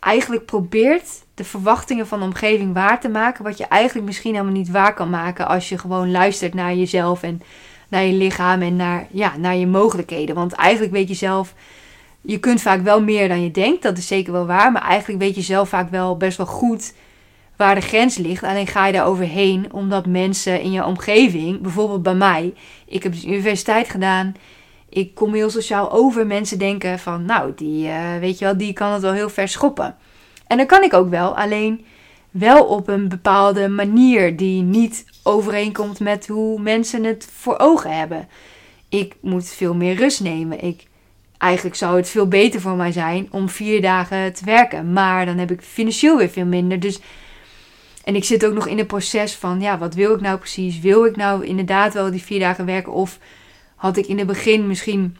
eigenlijk 0.00 0.44
probeert 0.44 1.08
de 1.34 1.44
verwachtingen 1.44 2.06
van 2.06 2.18
de 2.18 2.24
omgeving 2.24 2.74
waar 2.74 3.00
te 3.00 3.08
maken. 3.08 3.44
Wat 3.44 3.58
je 3.58 3.66
eigenlijk 3.66 4.06
misschien 4.06 4.32
helemaal 4.32 4.52
niet 4.52 4.70
waar 4.70 4.94
kan 4.94 5.10
maken 5.10 5.48
als 5.48 5.68
je 5.68 5.78
gewoon 5.78 6.10
luistert 6.10 6.54
naar 6.54 6.74
jezelf 6.74 7.22
en 7.22 7.42
naar 7.88 8.04
je 8.04 8.12
lichaam 8.12 8.62
en 8.62 8.76
naar, 8.76 9.06
ja, 9.10 9.36
naar 9.36 9.56
je 9.56 9.66
mogelijkheden. 9.66 10.34
Want 10.34 10.52
eigenlijk 10.52 10.92
weet 10.92 11.08
je 11.08 11.14
zelf, 11.14 11.54
je 12.20 12.38
kunt 12.38 12.60
vaak 12.60 12.80
wel 12.80 13.02
meer 13.02 13.28
dan 13.28 13.42
je 13.42 13.50
denkt. 13.50 13.82
Dat 13.82 13.98
is 13.98 14.06
zeker 14.06 14.32
wel 14.32 14.46
waar. 14.46 14.72
Maar 14.72 14.82
eigenlijk 14.82 15.22
weet 15.22 15.34
je 15.34 15.42
zelf 15.42 15.68
vaak 15.68 15.90
wel 15.90 16.16
best 16.16 16.36
wel 16.36 16.46
goed 16.46 16.92
waar 17.60 17.74
de 17.74 17.80
grens 17.80 18.16
ligt. 18.16 18.42
Alleen 18.42 18.66
ga 18.66 18.86
je 18.86 18.92
daar 18.92 19.06
overheen 19.06 19.72
omdat 19.72 20.06
mensen 20.06 20.60
in 20.60 20.72
je 20.72 20.84
omgeving, 20.84 21.60
bijvoorbeeld 21.60 22.02
bij 22.02 22.14
mij, 22.14 22.54
ik 22.86 23.02
heb 23.02 23.12
dus 23.12 23.24
universiteit 23.24 23.88
gedaan. 23.88 24.34
Ik 24.88 25.14
kom 25.14 25.34
heel 25.34 25.50
sociaal 25.50 25.92
over. 25.92 26.26
Mensen 26.26 26.58
denken 26.58 26.98
van, 26.98 27.24
nou, 27.24 27.52
die, 27.56 27.86
uh, 27.86 28.16
weet 28.20 28.38
je 28.38 28.44
wel, 28.44 28.56
die 28.56 28.72
kan 28.72 28.92
het 28.92 29.02
wel 29.02 29.12
heel 29.12 29.28
ver 29.28 29.48
schoppen. 29.48 29.96
En 30.46 30.56
dat 30.56 30.66
kan 30.66 30.82
ik 30.82 30.94
ook 30.94 31.10
wel, 31.10 31.36
alleen 31.36 31.84
wel 32.30 32.64
op 32.64 32.88
een 32.88 33.08
bepaalde 33.08 33.68
manier 33.68 34.36
die 34.36 34.62
niet 34.62 35.04
overeenkomt 35.22 36.00
met 36.00 36.26
hoe 36.26 36.60
mensen 36.60 37.04
het 37.04 37.28
voor 37.36 37.58
ogen 37.58 37.96
hebben. 37.96 38.28
Ik 38.88 39.14
moet 39.20 39.48
veel 39.48 39.74
meer 39.74 39.94
rust 39.94 40.20
nemen. 40.20 40.64
Ik, 40.64 40.86
eigenlijk 41.38 41.76
zou 41.76 41.96
het 41.96 42.08
veel 42.08 42.28
beter 42.28 42.60
voor 42.60 42.76
mij 42.76 42.92
zijn 42.92 43.28
om 43.30 43.48
vier 43.48 43.82
dagen 43.82 44.32
te 44.32 44.44
werken. 44.44 44.92
Maar 44.92 45.26
dan 45.26 45.38
heb 45.38 45.50
ik 45.50 45.62
financieel 45.62 46.16
weer 46.16 46.30
veel 46.30 46.46
minder. 46.46 46.80
Dus 46.80 47.00
en 48.04 48.16
ik 48.16 48.24
zit 48.24 48.46
ook 48.46 48.54
nog 48.54 48.66
in 48.66 48.78
het 48.78 48.86
proces 48.86 49.34
van, 49.34 49.60
ja, 49.60 49.78
wat 49.78 49.94
wil 49.94 50.14
ik 50.14 50.20
nou 50.20 50.38
precies? 50.38 50.80
Wil 50.80 51.04
ik 51.04 51.16
nou 51.16 51.44
inderdaad 51.44 51.94
wel 51.94 52.10
die 52.10 52.22
vier 52.22 52.38
dagen 52.38 52.66
werken? 52.66 52.92
Of 52.92 53.18
had 53.76 53.96
ik 53.96 54.06
in 54.06 54.18
het 54.18 54.26
begin 54.26 54.66
misschien, 54.66 55.16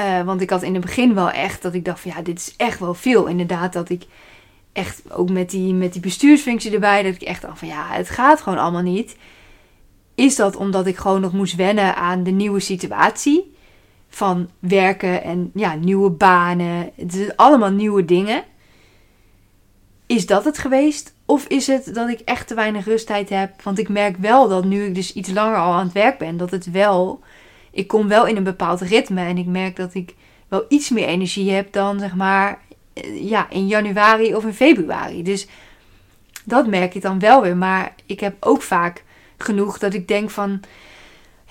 uh, 0.00 0.22
want 0.22 0.40
ik 0.40 0.50
had 0.50 0.62
in 0.62 0.72
het 0.72 0.82
begin 0.82 1.14
wel 1.14 1.30
echt 1.30 1.62
dat 1.62 1.74
ik 1.74 1.84
dacht 1.84 2.00
van, 2.00 2.12
ja, 2.16 2.22
dit 2.22 2.38
is 2.38 2.54
echt 2.56 2.78
wel 2.78 2.94
veel. 2.94 3.26
Inderdaad, 3.26 3.72
dat 3.72 3.90
ik 3.90 4.04
echt 4.72 5.02
ook 5.12 5.30
met 5.30 5.50
die, 5.50 5.74
met 5.74 5.92
die 5.92 6.02
bestuursfunctie 6.02 6.72
erbij, 6.72 7.02
dat 7.02 7.14
ik 7.14 7.22
echt 7.22 7.42
dacht 7.42 7.58
van, 7.58 7.68
ja, 7.68 7.86
het 7.90 8.10
gaat 8.10 8.40
gewoon 8.40 8.58
allemaal 8.58 8.82
niet. 8.82 9.16
Is 10.14 10.36
dat 10.36 10.56
omdat 10.56 10.86
ik 10.86 10.96
gewoon 10.96 11.20
nog 11.20 11.32
moest 11.32 11.54
wennen 11.54 11.96
aan 11.96 12.22
de 12.22 12.30
nieuwe 12.30 12.60
situatie 12.60 13.54
van 14.08 14.50
werken 14.58 15.22
en 15.22 15.50
ja, 15.54 15.74
nieuwe 15.74 16.10
banen. 16.10 16.90
Het 16.96 17.14
is 17.14 17.36
allemaal 17.36 17.70
nieuwe 17.70 18.04
dingen. 18.04 18.44
Is 20.06 20.26
dat 20.26 20.44
het 20.44 20.58
geweest? 20.58 21.14
Of 21.32 21.46
is 21.46 21.66
het 21.66 21.94
dat 21.94 22.08
ik 22.08 22.20
echt 22.20 22.46
te 22.46 22.54
weinig 22.54 22.84
rusttijd 22.84 23.28
heb? 23.28 23.62
Want 23.62 23.78
ik 23.78 23.88
merk 23.88 24.16
wel 24.16 24.48
dat 24.48 24.64
nu 24.64 24.84
ik 24.84 24.94
dus 24.94 25.12
iets 25.12 25.30
langer 25.30 25.56
al 25.56 25.72
aan 25.72 25.84
het 25.84 25.92
werk 25.92 26.18
ben, 26.18 26.36
dat 26.36 26.50
het 26.50 26.70
wel. 26.70 27.20
Ik 27.70 27.88
kom 27.88 28.08
wel 28.08 28.26
in 28.26 28.36
een 28.36 28.42
bepaald 28.44 28.80
ritme 28.80 29.24
en 29.24 29.38
ik 29.38 29.46
merk 29.46 29.76
dat 29.76 29.94
ik 29.94 30.14
wel 30.48 30.64
iets 30.68 30.90
meer 30.90 31.06
energie 31.06 31.50
heb 31.50 31.72
dan 31.72 31.98
zeg 31.98 32.14
maar 32.14 32.60
eh, 32.92 33.28
ja, 33.28 33.50
in 33.50 33.66
januari 33.66 34.34
of 34.34 34.44
in 34.44 34.54
februari. 34.54 35.22
Dus 35.22 35.46
dat 36.44 36.66
merk 36.66 36.94
ik 36.94 37.02
dan 37.02 37.18
wel 37.18 37.42
weer. 37.42 37.56
Maar 37.56 37.94
ik 38.06 38.20
heb 38.20 38.34
ook 38.40 38.62
vaak 38.62 39.04
genoeg 39.38 39.78
dat 39.78 39.94
ik 39.94 40.08
denk 40.08 40.30
van 40.30 40.60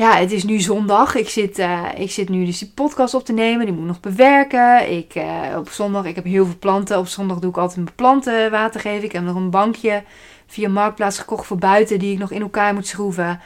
ja, 0.01 0.15
het 0.15 0.31
is 0.31 0.43
nu 0.43 0.60
zondag. 0.60 1.15
Ik 1.15 1.29
zit, 1.29 1.60
uh, 1.60 1.88
ik 1.96 2.12
zit 2.12 2.29
nu 2.29 2.46
dus 2.46 2.60
die 2.60 2.72
podcast 2.75 3.13
op 3.13 3.25
te 3.25 3.34
nemen. 3.34 3.65
Die 3.65 3.75
moet 3.75 3.86
nog 3.86 4.00
bewerken. 4.00 4.91
Ik, 4.91 5.15
uh, 5.15 5.58
op 5.58 5.70
zondag, 5.70 6.05
ik 6.05 6.15
heb 6.15 6.24
heel 6.24 6.46
veel 6.46 6.58
planten. 6.60 6.98
Op 6.98 7.08
zondag 7.08 7.39
doe 7.39 7.50
ik 7.50 7.58
altijd 7.58 7.77
mijn 7.77 7.96
planten 7.96 8.51
water 8.51 8.79
geven. 8.79 9.03
Ik 9.03 9.12
heb 9.12 9.24
nog 9.24 9.36
een 9.36 9.50
bankje 9.50 10.03
via 10.48 10.70
Marktplaats 10.70 11.20
gekocht 11.20 11.46
voor 11.46 11.58
buiten 11.58 12.00
die 12.00 12.13
ik 12.13 12.20
nog 12.20 12.31
in 12.31 12.41
elkaar 12.41 12.74
moet 12.74 12.88
schroeven. 12.88 13.39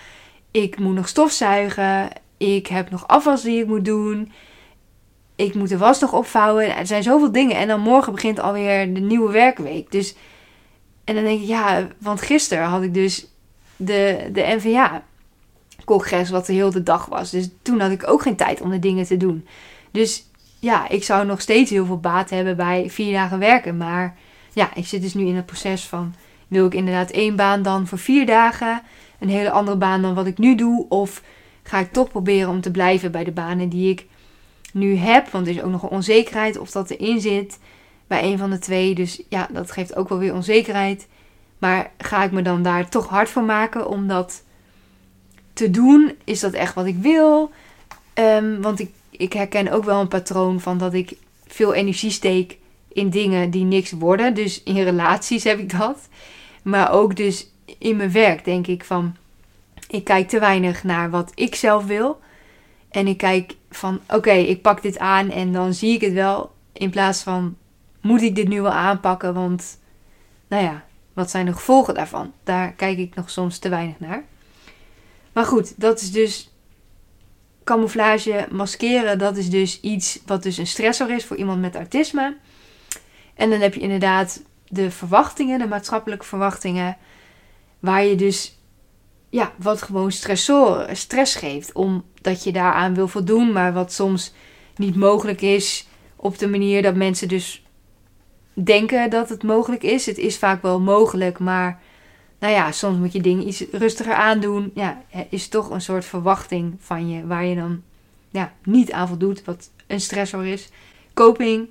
Ik 0.52 0.80
moet 0.80 0.96
nog 0.96 1.08
stofzuigen. 1.08 2.10
Ik 2.38 2.68
heb 2.68 2.90
nog 2.90 3.08
afwas 3.08 3.42
die 3.42 3.62
ik 3.62 3.68
moet 3.68 3.86
doen. 3.86 4.32
Ik 5.36 5.54
moet 5.56 5.70
de 5.70 5.78
was 5.78 6.00
nog 6.00 6.14
opvouwen. 6.14 6.76
Er 6.76 6.88
zijn 6.88 7.04
zoveel 7.04 7.32
dingen. 7.32 7.56
En 7.56 7.68
dan 7.68 7.80
morgen 7.80 8.14
begint 8.14 8.40
alweer 8.40 8.94
de 8.94 9.00
nieuwe 9.00 9.32
werkweek. 9.32 9.92
Dus, 9.92 10.16
en 11.04 11.16
dan 11.16 11.24
denk 11.24 11.42
ik, 11.42 11.48
ja, 11.48 11.88
want 12.00 12.22
gisteren 12.22 12.66
had 12.66 12.84
ik 12.84 12.94
dus 12.94 13.28
de, 13.76 14.30
de 14.34 14.56
NVA 14.58 15.04
congres 15.86 16.30
wat 16.30 16.46
de 16.46 16.54
hele 16.54 16.84
dag 16.84 17.06
was. 17.06 17.30
Dus 17.30 17.50
toen 17.62 17.80
had 17.80 17.92
ik 17.92 18.08
ook 18.08 18.22
geen 18.22 18.36
tijd 18.36 18.62
om 18.62 18.70
de 18.70 18.80
dingen 18.80 19.06
te 19.06 19.18
doen. 19.18 19.48
Dus 19.92 20.30
ja, 20.60 20.90
ik 20.90 21.04
zou 21.04 21.26
nog 21.26 21.42
steeds 21.42 21.70
heel 21.70 21.86
veel 21.86 22.00
baat 22.00 22.30
hebben 22.30 22.56
bij 22.56 22.90
vier 22.90 23.14
dagen 23.14 23.40
werken. 23.40 23.78
Maar 23.78 24.18
ja, 24.54 24.70
ik 24.76 24.88
zit 24.88 25.02
dus 25.02 25.14
nu 25.14 25.26
in 25.26 25.36
het 25.36 25.46
proces 25.46 25.84
van... 25.84 26.14
wil 26.48 26.66
ik 26.66 26.74
inderdaad 26.74 27.12
één 27.12 27.36
baan 27.36 27.62
dan 27.62 27.88
voor 27.88 27.98
vier 27.98 28.26
dagen... 28.26 28.82
een 29.20 29.30
hele 29.30 29.52
andere 29.52 29.78
baan 29.78 30.02
dan 30.02 30.14
wat 30.14 30.28
ik 30.28 30.38
nu 30.38 30.56
doe... 30.56 30.86
of 30.90 31.24
ga 31.64 31.80
ik 31.80 31.92
toch 31.92 32.10
proberen 32.10 32.50
om 32.50 32.62
te 32.62 32.72
blijven 32.72 33.12
bij 33.12 33.24
de 33.24 33.32
banen 33.32 33.70
die 33.70 33.90
ik 33.90 34.06
nu 34.74 34.96
heb... 34.96 35.30
want 35.30 35.48
er 35.48 35.54
is 35.54 35.62
ook 35.62 35.72
nog 35.72 35.84
een 35.84 35.90
onzekerheid 35.90 36.58
of 36.58 36.72
dat 36.72 36.90
erin 36.90 37.22
zit 37.22 37.60
bij 38.08 38.24
een 38.24 38.38
van 38.38 38.50
de 38.50 38.60
twee. 38.60 38.96
Dus 38.96 39.22
ja, 39.30 39.48
dat 39.52 39.72
geeft 39.72 39.96
ook 39.96 40.10
wel 40.10 40.18
weer 40.18 40.34
onzekerheid... 40.34 41.08
Maar 41.58 41.92
ga 41.98 42.24
ik 42.24 42.32
me 42.32 42.42
dan 42.42 42.64
daar 42.64 42.90
toch 42.90 43.08
hard 43.08 43.30
voor 43.30 43.44
maken 43.44 43.88
om 43.88 44.08
dat 44.08 44.44
te 45.56 45.70
doen? 45.70 46.16
Is 46.24 46.40
dat 46.40 46.54
echt 46.54 46.74
wat 46.74 46.86
ik 46.86 46.98
wil? 46.98 47.52
Ehm, 48.14 48.62
want 48.62 48.80
ik, 48.80 48.90
ik 49.10 49.34
herken 49.34 49.72
ook 49.72 49.84
wel 49.84 50.00
een 50.00 50.08
patroon 50.08 50.60
van 50.60 50.78
dat 50.78 50.94
ik 50.94 51.18
veel 51.48 51.74
energie 51.74 52.12
steek 52.12 52.58
in 52.94 53.10
dingen 53.10 53.50
die 53.50 53.64
niks 53.64 53.92
worden. 53.92 54.34
Dus 54.34 54.64
in 54.64 54.84
relaties 54.84 55.44
heb 55.44 55.60
ik 55.60 55.78
dat. 55.78 56.10
Maar 56.62 56.92
ook 56.92 57.16
dus 57.16 57.50
in 57.78 57.96
mijn 57.96 58.12
werk 58.12 58.46
denk 58.46 58.68
ik 58.68 58.84
van... 58.84 59.16
Ik 59.88 60.04
kijk 60.04 60.30
te 60.30 60.40
weinig 60.40 60.84
naar 60.84 61.10
wat 61.10 61.32
ik 61.36 61.56
zelf 61.56 61.86
wil. 61.86 62.20
En 62.90 63.08
ik 63.08 63.18
kijk 63.18 63.56
van 63.70 64.00
oké, 64.10 64.32
ik 64.32 64.62
pak 64.62 64.82
dit 64.82 65.00
aan 65.00 65.32
en 65.32 65.52
dan 65.52 65.74
zie 65.74 65.94
ik 65.94 66.02
het 66.02 66.14
wel. 66.14 66.52
In 66.74 66.90
plaats 66.90 67.22
van 67.24 67.56
moet 68.02 68.22
ik 68.22 68.36
dit 68.36 68.48
nu 68.48 68.62
wel 68.62 68.72
aanpakken? 68.72 69.34
Want 69.34 69.80
nou 70.48 70.64
ja, 70.64 70.84
wat 71.14 71.30
zijn 71.30 71.46
de 71.46 71.54
gevolgen 71.54 71.94
daarvan? 71.94 72.34
Daar 72.44 72.72
kijk 72.72 72.98
ik 72.98 73.16
nog 73.16 73.30
soms 73.30 73.60
te 73.60 73.70
weinig 73.70 74.00
naar. 74.00 74.24
Maar 75.36 75.46
goed, 75.46 75.80
dat 75.80 76.02
is 76.02 76.12
dus 76.12 76.50
camouflage, 77.64 78.48
maskeren. 78.52 79.18
Dat 79.18 79.38
is 79.38 79.50
dus 79.50 79.80
iets 79.82 80.20
wat 80.26 80.44
dus 80.44 80.58
een 80.58 80.68
stressor 80.68 81.12
is 81.12 81.26
voor 81.26 81.38
iemand 81.38 81.62
met 81.62 81.76
autisme. 81.76 82.38
En 83.34 83.50
dan 83.50 83.60
heb 83.60 83.74
je 83.74 83.80
inderdaad 83.80 84.42
de 84.68 84.92
verwachtingen, 84.92 85.60
de 85.60 85.68
maatschappelijke 85.68 86.26
verwachtingen. 86.26 86.98
Waar 87.80 88.06
je 88.06 88.16
dus, 88.16 88.60
ja, 89.30 89.52
wat 89.58 89.82
gewoon 89.82 90.12
stressor, 90.12 90.88
stress 90.92 91.36
geeft. 91.36 91.74
Omdat 91.74 92.44
je 92.44 92.52
daaraan 92.52 92.94
wil 92.94 93.08
voldoen, 93.08 93.52
maar 93.52 93.74
wat 93.74 93.94
soms 93.94 94.34
niet 94.76 94.96
mogelijk 94.96 95.42
is. 95.42 95.88
Op 96.16 96.38
de 96.38 96.48
manier 96.48 96.82
dat 96.82 96.96
mensen 96.96 97.28
dus 97.28 97.66
denken 98.54 99.10
dat 99.10 99.30
het 99.30 99.44
mogelijk 99.44 99.84
is. 99.84 100.06
Het 100.06 100.18
is 100.18 100.38
vaak 100.38 100.62
wel 100.62 100.80
mogelijk, 100.80 101.40
maar 101.40 101.82
nou 102.46 102.58
ja, 102.58 102.72
soms 102.72 102.98
moet 102.98 103.14
je 103.14 103.22
dingen 103.22 103.48
iets 103.48 103.64
rustiger 103.72 104.14
aandoen. 104.14 104.72
Ja, 104.74 105.04
is 105.30 105.48
toch 105.48 105.70
een 105.70 105.82
soort 105.82 106.06
verwachting 106.06 106.76
van 106.80 107.10
je 107.10 107.28
waar 107.28 107.46
je 107.46 107.56
dan 107.56 107.84
ja, 108.30 108.54
niet 108.64 108.92
aan 108.92 109.08
voldoet, 109.08 109.44
wat 109.44 109.70
een 109.88 110.02
stressor 110.02 110.46
is. 110.46 110.70
Coping, 111.14 111.68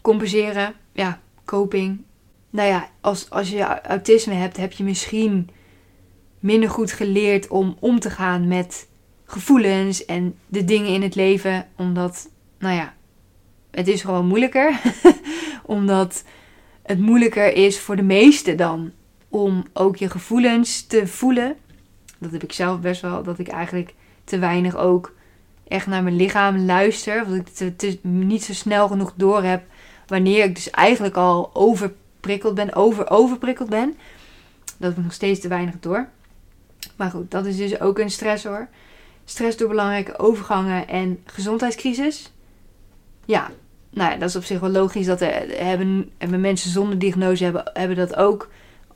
compenseren, 0.00 0.74
ja, 0.92 1.20
coping. 1.44 2.02
Nou 2.50 2.68
ja, 2.68 2.90
als, 3.00 3.30
als 3.30 3.50
je 3.50 3.82
autisme 3.82 4.34
hebt, 4.34 4.56
heb 4.56 4.72
je 4.72 4.84
misschien 4.84 5.50
minder 6.38 6.70
goed 6.70 6.92
geleerd 6.92 7.48
om 7.48 7.76
om 7.80 8.00
te 8.00 8.10
gaan 8.10 8.48
met 8.48 8.88
gevoelens 9.24 10.04
en 10.04 10.34
de 10.46 10.64
dingen 10.64 10.92
in 10.92 11.02
het 11.02 11.14
leven. 11.14 11.68
Omdat, 11.76 12.28
nou 12.58 12.74
ja, 12.74 12.94
het 13.70 13.88
is 13.88 14.02
gewoon 14.02 14.26
moeilijker. 14.26 14.80
Omdat 15.66 16.24
het 16.82 16.98
moeilijker 16.98 17.52
is 17.52 17.80
voor 17.80 17.96
de 17.96 18.02
meesten 18.02 18.56
dan 18.56 18.92
om 19.28 19.64
ook 19.72 19.96
je 19.96 20.10
gevoelens 20.10 20.86
te 20.86 21.06
voelen. 21.06 21.56
Dat 22.18 22.32
heb 22.32 22.42
ik 22.42 22.52
zelf 22.52 22.80
best 22.80 23.00
wel, 23.00 23.22
dat 23.22 23.38
ik 23.38 23.48
eigenlijk 23.48 23.94
te 24.24 24.38
weinig 24.38 24.76
ook 24.76 25.12
echt 25.68 25.86
naar 25.86 26.02
mijn 26.02 26.16
lichaam 26.16 26.58
luister. 26.58 27.24
Dat 27.26 27.34
ik 27.60 27.80
het 27.80 28.04
niet 28.04 28.44
zo 28.44 28.52
snel 28.52 28.88
genoeg 28.88 29.12
door 29.16 29.42
heb 29.42 29.62
wanneer 30.08 30.44
ik 30.44 30.54
dus 30.54 30.70
eigenlijk 30.70 31.16
al 31.16 31.50
overprikkeld 31.52 32.54
ben, 32.54 32.74
over 32.74 33.10
overprikkeld 33.10 33.68
ben. 33.68 33.96
Dat 34.76 34.90
ik 34.90 34.96
nog 34.96 35.12
steeds 35.12 35.40
te 35.40 35.48
weinig 35.48 35.74
door. 35.80 36.08
Maar 36.96 37.10
goed, 37.10 37.30
dat 37.30 37.46
is 37.46 37.56
dus 37.56 37.80
ook 37.80 37.98
een 37.98 38.10
stressor. 38.10 38.68
stress 39.24 39.56
door 39.56 39.68
belangrijke 39.68 40.18
overgangen 40.18 40.88
en 40.88 41.22
gezondheidscrisis. 41.24 42.32
Ja, 43.24 43.50
nou 43.90 44.10
ja, 44.10 44.16
dat 44.16 44.28
is 44.28 44.36
op 44.36 44.44
zich 44.44 44.60
wel 44.60 44.70
logisch. 44.70 45.06
Dat 45.06 45.20
hebben, 45.20 46.10
hebben 46.18 46.40
mensen 46.40 46.70
zonder 46.70 46.98
diagnose 46.98 47.44
hebben, 47.44 47.70
hebben 47.72 47.96
dat 47.96 48.16
ook. 48.16 48.48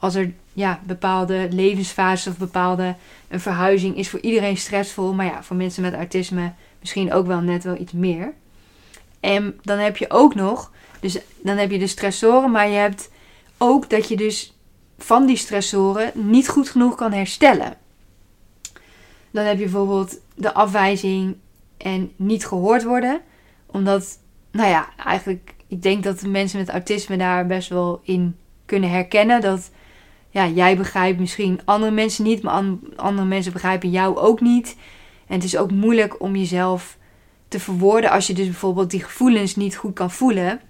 Als 0.02 0.14
er 0.14 0.32
ja, 0.52 0.80
bepaalde 0.86 1.48
levensfases 1.50 2.32
of 2.32 2.38
bepaalde 2.38 2.94
een 3.28 3.40
verhuizing 3.40 3.96
is 3.96 4.10
voor 4.10 4.20
iedereen 4.20 4.56
stressvol. 4.56 5.12
Maar 5.12 5.26
ja, 5.26 5.42
voor 5.42 5.56
mensen 5.56 5.82
met 5.82 5.94
autisme 5.94 6.52
misschien 6.80 7.12
ook 7.12 7.26
wel 7.26 7.40
net 7.40 7.64
wel 7.64 7.76
iets 7.76 7.92
meer. 7.92 8.32
En 9.20 9.58
dan 9.62 9.78
heb 9.78 9.96
je 9.96 10.10
ook 10.10 10.34
nog, 10.34 10.72
dus 11.00 11.18
dan 11.42 11.56
heb 11.56 11.70
je 11.70 11.78
de 11.78 11.86
stressoren, 11.86 12.50
maar 12.50 12.68
je 12.68 12.76
hebt 12.76 13.10
ook 13.58 13.90
dat 13.90 14.08
je 14.08 14.16
dus 14.16 14.56
van 14.98 15.26
die 15.26 15.36
stressoren 15.36 16.10
niet 16.14 16.48
goed 16.48 16.68
genoeg 16.68 16.94
kan 16.94 17.12
herstellen. 17.12 17.76
Dan 19.30 19.44
heb 19.44 19.58
je 19.58 19.64
bijvoorbeeld 19.64 20.18
de 20.34 20.54
afwijzing 20.54 21.36
en 21.76 22.12
niet 22.16 22.46
gehoord 22.46 22.84
worden. 22.84 23.20
Omdat, 23.66 24.18
nou 24.50 24.68
ja, 24.68 24.88
eigenlijk, 24.96 25.54
ik 25.66 25.82
denk 25.82 26.02
dat 26.02 26.22
mensen 26.22 26.58
met 26.58 26.68
autisme 26.68 27.16
daar 27.16 27.46
best 27.46 27.68
wel 27.68 28.00
in 28.04 28.36
kunnen 28.66 28.90
herkennen. 28.90 29.40
Dat 29.40 29.70
ja, 30.32 30.48
jij 30.48 30.76
begrijpt 30.76 31.20
misschien 31.20 31.60
andere 31.64 31.92
mensen 31.92 32.24
niet, 32.24 32.42
maar 32.42 32.64
andere 32.96 33.28
mensen 33.28 33.52
begrijpen 33.52 33.90
jou 33.90 34.16
ook 34.16 34.40
niet. 34.40 34.76
En 35.26 35.34
het 35.34 35.44
is 35.44 35.56
ook 35.56 35.70
moeilijk 35.70 36.20
om 36.20 36.36
jezelf 36.36 36.98
te 37.48 37.60
verwoorden 37.60 38.10
als 38.10 38.26
je 38.26 38.32
dus 38.32 38.46
bijvoorbeeld 38.46 38.90
die 38.90 39.02
gevoelens 39.02 39.56
niet 39.56 39.76
goed 39.76 39.94
kan 39.94 40.10
voelen. 40.10 40.60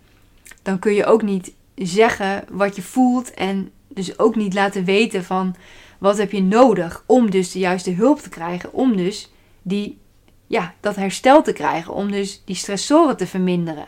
Dan 0.62 0.78
kun 0.78 0.94
je 0.94 1.04
ook 1.04 1.22
niet 1.22 1.52
zeggen 1.74 2.44
wat 2.50 2.76
je 2.76 2.82
voelt 2.82 3.34
en 3.34 3.70
dus 3.88 4.18
ook 4.18 4.36
niet 4.36 4.54
laten 4.54 4.84
weten 4.84 5.24
van 5.24 5.54
wat 5.98 6.18
heb 6.18 6.32
je 6.32 6.42
nodig 6.42 7.04
om 7.06 7.30
dus 7.30 7.52
de 7.52 7.58
juiste 7.58 7.90
hulp 7.90 8.20
te 8.20 8.28
krijgen, 8.28 8.72
om 8.72 8.96
dus 8.96 9.32
die, 9.62 9.98
ja, 10.46 10.74
dat 10.80 10.96
herstel 10.96 11.42
te 11.42 11.52
krijgen, 11.52 11.94
om 11.94 12.10
dus 12.10 12.42
die 12.44 12.56
stressoren 12.56 13.16
te 13.16 13.26
verminderen. 13.26 13.86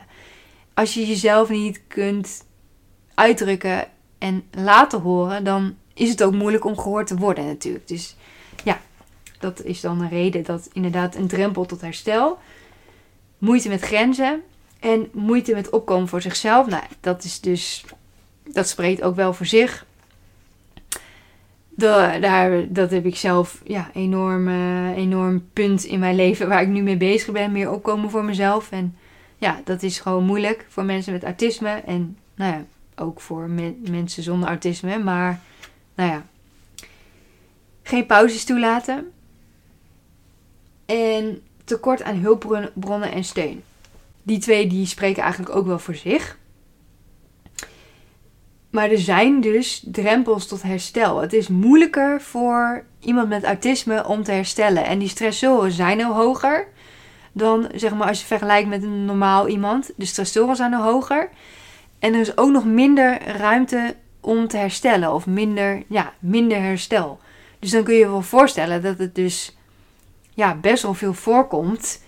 Als 0.75 0.95
je 0.95 1.07
jezelf 1.07 1.49
niet 1.49 1.81
kunt 1.89 2.47
uitdrukken 3.15 3.89
en 4.25 4.45
laten 4.51 5.01
horen, 5.01 5.45
dan 5.45 5.75
is 5.95 6.11
het 6.11 6.23
ook 6.23 6.35
moeilijk 6.35 6.65
om 6.65 6.79
gehoord 6.79 7.07
te 7.07 7.17
worden 7.17 7.47
natuurlijk. 7.47 7.89
Dus 7.89 8.17
ja, 8.65 8.81
dat 9.39 9.63
is 9.63 9.81
dan 9.81 10.01
een 10.01 10.09
reden 10.09 10.45
dat 10.45 10.69
inderdaad 10.73 11.15
een 11.15 11.27
drempel 11.27 11.65
tot 11.65 11.81
herstel, 11.81 12.39
moeite 13.39 13.69
met 13.69 13.81
grenzen 13.81 14.43
en 14.81 15.09
moeite 15.13 15.55
met 15.55 15.71
opkomen 15.71 16.09
voor 16.09 16.21
zichzelf. 16.21 16.67
Nou, 16.67 16.83
dat 17.01 17.25
is 17.25 17.41
dus, 17.41 17.85
dat 18.53 18.69
spreekt 18.69 19.03
ook 19.03 19.17
wel 19.17 19.35
voor 19.35 19.47
zich. 19.47 19.87
De, 21.69 22.19
daar, 22.21 22.73
dat 22.73 22.91
heb 22.91 23.07
ik 23.07 23.17
zelf 23.17 23.61
ja, 23.65 23.91
enorm, 23.95 24.49
uh, 24.49 24.97
enorm 24.97 25.49
punt 25.53 25.85
in 25.85 25.99
mijn 25.99 26.17
leven 26.17 26.49
waar 26.49 26.63
ik 26.63 26.69
nu 26.69 26.83
mee 26.83 26.97
bezig 26.97 27.33
ben. 27.33 27.53
Meer 27.53 27.71
opkomen 27.71 28.11
voor 28.11 28.25
mezelf. 28.25 28.71
En 28.71 28.97
ja, 29.37 29.61
dat 29.65 29.83
is 29.83 29.99
gewoon 29.99 30.25
moeilijk 30.25 30.67
voor 30.69 30.85
mensen 30.85 31.13
met 31.13 31.25
autisme. 31.25 31.71
En 31.71 32.19
nou 32.35 32.53
ja, 32.53 32.65
ook 32.97 33.21
voor 33.21 33.49
mensen 33.89 34.23
zonder 34.23 34.49
autisme. 34.49 34.99
Maar 34.99 35.41
nou 35.95 36.11
ja, 36.11 36.27
geen 37.83 38.07
pauzes 38.07 38.45
toelaten. 38.45 39.13
En 40.87 41.43
tekort 41.65 42.03
aan 42.03 42.17
hulpbronnen 42.17 43.13
en 43.13 43.25
steun. 43.25 43.63
Die 44.23 44.39
twee 44.39 44.67
die 44.67 44.87
spreken 44.87 45.23
eigenlijk 45.23 45.57
ook 45.57 45.67
wel 45.67 45.79
voor 45.79 45.95
zich. 45.95 46.39
Maar 48.71 48.91
er 48.91 48.99
zijn 48.99 49.41
dus 49.41 49.85
drempels 49.87 50.47
tot 50.47 50.63
herstel. 50.63 51.21
Het 51.21 51.33
is 51.33 51.49
moeilijker 51.49 52.21
voor 52.21 52.85
iemand 53.01 53.29
met 53.29 53.45
autisme 53.45 54.07
om 54.07 54.23
te 54.23 54.33
herstellen. 54.33 54.85
En 54.85 54.99
die 54.99 55.09
stressoren 55.09 55.73
zijn 55.73 56.05
al 56.05 56.15
hoger 56.15 56.69
dan, 57.33 57.71
zeg 57.75 57.95
maar, 57.95 58.09
als 58.09 58.21
je 58.21 58.27
vergelijkt 58.27 58.69
met 58.69 58.83
een 58.83 59.05
normaal 59.05 59.49
iemand. 59.49 59.91
De 59.97 60.05
stressoren 60.05 60.57
zijn 60.57 60.75
al 60.75 60.83
hoger. 60.83 61.31
En 62.05 62.15
er 62.15 62.21
is 62.21 62.37
ook 62.37 62.51
nog 62.51 62.65
minder 62.65 63.23
ruimte 63.23 63.95
om 64.21 64.49
te 64.49 64.57
herstellen. 64.57 65.15
Of 65.15 65.27
minder, 65.27 65.83
ja, 65.89 66.13
minder 66.19 66.61
herstel. 66.61 67.19
Dus 67.59 67.71
dan 67.71 67.85
kun 67.85 67.95
je 67.95 68.01
je 68.01 68.09
wel 68.09 68.23
voorstellen 68.23 68.83
dat 68.83 68.99
het 68.99 69.15
dus 69.15 69.57
ja, 70.35 70.55
best 70.55 70.83
wel 70.83 70.95
veel 70.95 71.15
voorkomt 71.15 72.03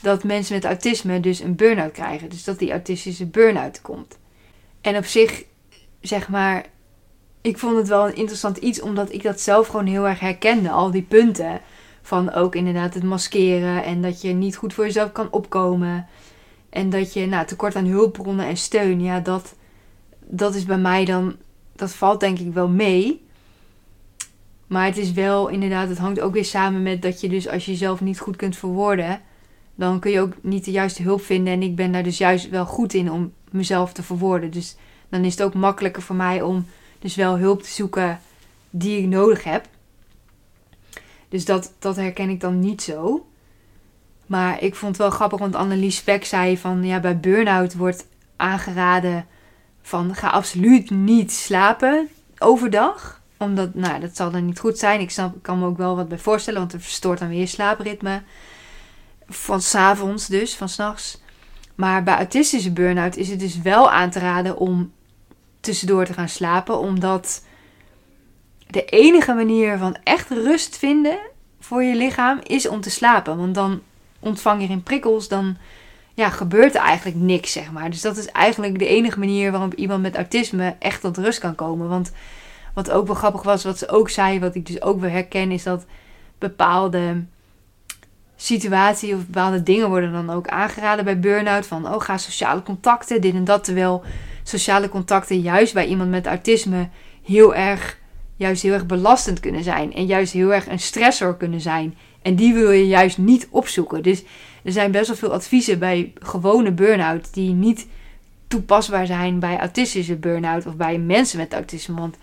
dat 0.00 0.24
mensen 0.24 0.54
met 0.54 0.64
autisme 0.64 1.20
dus 1.20 1.40
een 1.40 1.56
burn-out 1.56 1.92
krijgen. 1.92 2.28
Dus 2.28 2.44
dat 2.44 2.58
die 2.58 2.70
autistische 2.70 3.26
burn-out 3.26 3.80
komt. 3.82 4.18
En 4.80 4.96
op 4.96 5.04
zich, 5.04 5.44
zeg 6.00 6.28
maar, 6.28 6.64
ik 7.40 7.58
vond 7.58 7.76
het 7.76 7.88
wel 7.88 8.06
een 8.06 8.16
interessant 8.16 8.56
iets, 8.56 8.80
omdat 8.80 9.12
ik 9.12 9.22
dat 9.22 9.40
zelf 9.40 9.66
gewoon 9.66 9.86
heel 9.86 10.08
erg 10.08 10.20
herkende. 10.20 10.70
Al 10.70 10.90
die 10.90 11.02
punten 11.02 11.60
van 12.02 12.32
ook 12.32 12.54
inderdaad 12.54 12.94
het 12.94 13.02
maskeren 13.02 13.84
en 13.84 14.02
dat 14.02 14.20
je 14.20 14.32
niet 14.32 14.56
goed 14.56 14.74
voor 14.74 14.84
jezelf 14.84 15.12
kan 15.12 15.28
opkomen. 15.30 16.06
En 16.70 16.90
dat 16.90 17.12
je 17.12 17.26
nou, 17.26 17.46
tekort 17.46 17.76
aan 17.76 17.86
hulpbronnen 17.86 18.46
en 18.46 18.56
steun, 18.56 19.00
ja, 19.00 19.20
dat, 19.20 19.54
dat 20.20 20.54
is 20.54 20.64
bij 20.64 20.78
mij 20.78 21.04
dan, 21.04 21.36
dat 21.76 21.94
valt 21.94 22.20
denk 22.20 22.38
ik 22.38 22.52
wel 22.52 22.68
mee. 22.68 23.24
Maar 24.66 24.86
het 24.86 24.96
is 24.96 25.12
wel 25.12 25.48
inderdaad, 25.48 25.88
het 25.88 25.98
hangt 25.98 26.20
ook 26.20 26.32
weer 26.32 26.44
samen 26.44 26.82
met 26.82 27.02
dat 27.02 27.20
je 27.20 27.28
dus 27.28 27.48
als 27.48 27.64
je 27.64 27.70
jezelf 27.70 28.00
niet 28.00 28.20
goed 28.20 28.36
kunt 28.36 28.56
verwoorden, 28.56 29.20
dan 29.74 30.00
kun 30.00 30.10
je 30.10 30.20
ook 30.20 30.32
niet 30.40 30.64
de 30.64 30.70
juiste 30.70 31.02
hulp 31.02 31.22
vinden. 31.22 31.52
En 31.52 31.62
ik 31.62 31.76
ben 31.76 31.92
daar 31.92 32.02
dus 32.02 32.18
juist 32.18 32.48
wel 32.48 32.66
goed 32.66 32.94
in 32.94 33.10
om 33.10 33.32
mezelf 33.50 33.92
te 33.92 34.02
verwoorden. 34.02 34.50
Dus 34.50 34.76
dan 35.08 35.24
is 35.24 35.32
het 35.32 35.42
ook 35.42 35.54
makkelijker 35.54 36.02
voor 36.02 36.16
mij 36.16 36.42
om 36.42 36.66
dus 36.98 37.14
wel 37.14 37.38
hulp 37.38 37.62
te 37.62 37.70
zoeken 37.70 38.20
die 38.70 38.98
ik 38.98 39.06
nodig 39.06 39.44
heb. 39.44 39.68
Dus 41.28 41.44
dat, 41.44 41.72
dat 41.78 41.96
herken 41.96 42.28
ik 42.28 42.40
dan 42.40 42.60
niet 42.60 42.82
zo. 42.82 43.26
Maar 44.26 44.62
ik 44.62 44.74
vond 44.74 44.92
het 44.92 45.00
wel 45.00 45.10
grappig, 45.10 45.38
want 45.38 45.54
Annelies 45.54 45.96
Speck 45.96 46.24
zei 46.24 46.58
van 46.58 46.84
ja, 46.84 47.00
bij 47.00 47.20
burn-out 47.20 47.74
wordt 47.74 48.06
aangeraden 48.36 49.26
van 49.82 50.14
ga 50.14 50.28
absoluut 50.28 50.90
niet 50.90 51.32
slapen 51.32 52.08
overdag. 52.38 53.20
Omdat, 53.36 53.74
nou, 53.74 54.00
dat 54.00 54.16
zal 54.16 54.30
dan 54.30 54.46
niet 54.46 54.58
goed 54.58 54.78
zijn. 54.78 55.00
Ik 55.00 55.14
kan 55.42 55.58
me 55.58 55.66
ook 55.66 55.76
wel 55.76 55.96
wat 55.96 56.08
bij 56.08 56.18
voorstellen, 56.18 56.60
want 56.60 56.72
het 56.72 56.82
verstoort 56.82 57.18
dan 57.18 57.28
weer 57.28 57.38
je 57.38 57.46
slaapritme. 57.46 58.22
Van 59.28 59.60
s'avonds 59.60 60.26
dus, 60.26 60.56
van 60.56 60.68
s'nachts. 60.68 61.20
Maar 61.74 62.02
bij 62.02 62.16
autistische 62.16 62.72
burn-out 62.72 63.16
is 63.16 63.28
het 63.28 63.40
dus 63.40 63.60
wel 63.60 63.90
aan 63.90 64.10
te 64.10 64.18
raden 64.18 64.56
om 64.56 64.92
tussendoor 65.60 66.04
te 66.04 66.12
gaan 66.12 66.28
slapen. 66.28 66.78
Omdat 66.78 67.44
de 68.66 68.84
enige 68.84 69.32
manier 69.32 69.78
van 69.78 69.96
echt 70.04 70.30
rust 70.30 70.76
vinden 70.76 71.18
voor 71.60 71.82
je 71.82 71.96
lichaam 71.96 72.40
is 72.42 72.68
om 72.68 72.80
te 72.80 72.90
slapen. 72.90 73.36
Want 73.36 73.54
dan 73.54 73.80
ontvang 74.26 74.66
geen 74.66 74.82
prikkels, 74.82 75.28
dan 75.28 75.56
ja, 76.14 76.28
gebeurt 76.30 76.74
er 76.74 76.80
eigenlijk 76.80 77.16
niks, 77.16 77.52
zeg 77.52 77.72
maar. 77.72 77.90
Dus 77.90 78.00
dat 78.00 78.16
is 78.16 78.26
eigenlijk 78.26 78.78
de 78.78 78.86
enige 78.86 79.18
manier 79.18 79.50
waarop 79.50 79.74
iemand 79.74 80.02
met 80.02 80.16
autisme 80.16 80.76
echt 80.78 81.00
tot 81.00 81.18
rust 81.18 81.38
kan 81.38 81.54
komen. 81.54 81.88
Want 81.88 82.12
wat 82.74 82.90
ook 82.90 83.06
wel 83.06 83.16
grappig 83.16 83.42
was, 83.42 83.64
wat 83.64 83.78
ze 83.78 83.88
ook 83.88 84.10
zei, 84.10 84.40
wat 84.40 84.54
ik 84.54 84.66
dus 84.66 84.82
ook 84.82 85.00
weer 85.00 85.10
herken, 85.10 85.50
is 85.50 85.62
dat 85.62 85.86
bepaalde 86.38 87.24
situatie 88.36 89.14
of 89.14 89.26
bepaalde 89.26 89.62
dingen 89.62 89.88
worden 89.88 90.12
dan 90.12 90.30
ook 90.30 90.48
aangeraden 90.48 91.04
bij 91.04 91.20
burn-out. 91.20 91.66
Van, 91.66 91.94
oh, 91.94 92.00
ga 92.00 92.18
sociale 92.18 92.62
contacten, 92.62 93.20
dit 93.20 93.34
en 93.34 93.44
dat. 93.44 93.64
Terwijl 93.64 94.04
sociale 94.42 94.88
contacten 94.88 95.40
juist 95.40 95.74
bij 95.74 95.86
iemand 95.86 96.10
met 96.10 96.26
autisme 96.26 96.88
heel 97.22 97.54
erg, 97.54 97.98
juist 98.36 98.62
heel 98.62 98.72
erg 98.72 98.86
belastend 98.86 99.40
kunnen 99.40 99.62
zijn. 99.62 99.94
En 99.94 100.06
juist 100.06 100.32
heel 100.32 100.52
erg 100.52 100.66
een 100.68 100.80
stressor 100.80 101.36
kunnen 101.36 101.60
zijn. 101.60 101.96
En 102.26 102.36
die 102.36 102.54
wil 102.54 102.70
je 102.70 102.86
juist 102.86 103.18
niet 103.18 103.48
opzoeken. 103.50 104.02
Dus 104.02 104.22
er 104.64 104.72
zijn 104.72 104.90
best 104.90 105.06
wel 105.06 105.16
veel 105.16 105.32
adviezen 105.32 105.78
bij 105.78 106.12
gewone 106.14 106.72
burn-out 106.72 107.34
die 107.34 107.52
niet 107.52 107.86
toepasbaar 108.48 109.06
zijn 109.06 109.38
bij 109.38 109.58
autistische 109.58 110.16
burn-out 110.16 110.66
of 110.66 110.76
bij 110.76 110.98
mensen 110.98 111.38
met 111.38 111.52
autisme. 111.52 112.00
Want 112.00 112.16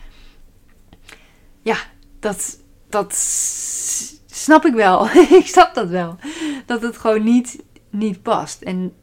ja, 1.61 1.77
dat, 2.19 2.59
dat 2.89 3.15
snap 4.25 4.65
ik 4.65 4.73
wel. 4.73 5.09
ik 5.41 5.47
snap 5.47 5.73
dat 5.73 5.89
wel. 5.89 6.15
Dat 6.65 6.81
het 6.81 6.97
gewoon 6.97 7.23
niet, 7.23 7.63
niet 7.89 8.21
past. 8.21 8.61
En 8.61 8.93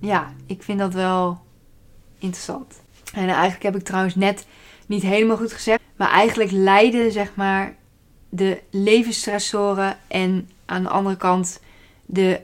ja, 0.00 0.32
ik 0.46 0.62
vind 0.62 0.78
dat 0.78 0.94
wel 0.94 1.40
interessant. 2.18 2.82
En 3.14 3.28
eigenlijk 3.28 3.62
heb 3.62 3.76
ik 3.76 3.84
trouwens 3.84 4.14
net 4.14 4.46
niet 4.86 5.02
helemaal 5.02 5.36
goed 5.36 5.52
gezegd. 5.52 5.80
Maar 5.96 6.10
eigenlijk 6.10 6.50
leiden 6.50 7.12
zeg 7.12 7.34
maar 7.34 7.76
de 8.34 8.60
levensstressoren 8.70 9.98
en 10.08 10.50
aan 10.64 10.82
de 10.82 10.88
andere 10.88 11.16
kant 11.16 11.60
de, 12.06 12.40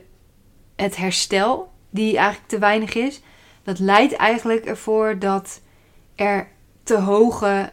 het 0.75 0.95
herstel, 0.95 1.71
die 1.89 2.17
eigenlijk 2.17 2.47
te 2.47 2.59
weinig 2.59 2.95
is. 2.95 3.21
Dat 3.63 3.79
leidt 3.79 4.13
eigenlijk 4.13 4.65
ervoor 4.65 5.19
dat 5.19 5.61
er 6.15 6.47
te 6.83 6.97
hoge 6.97 7.71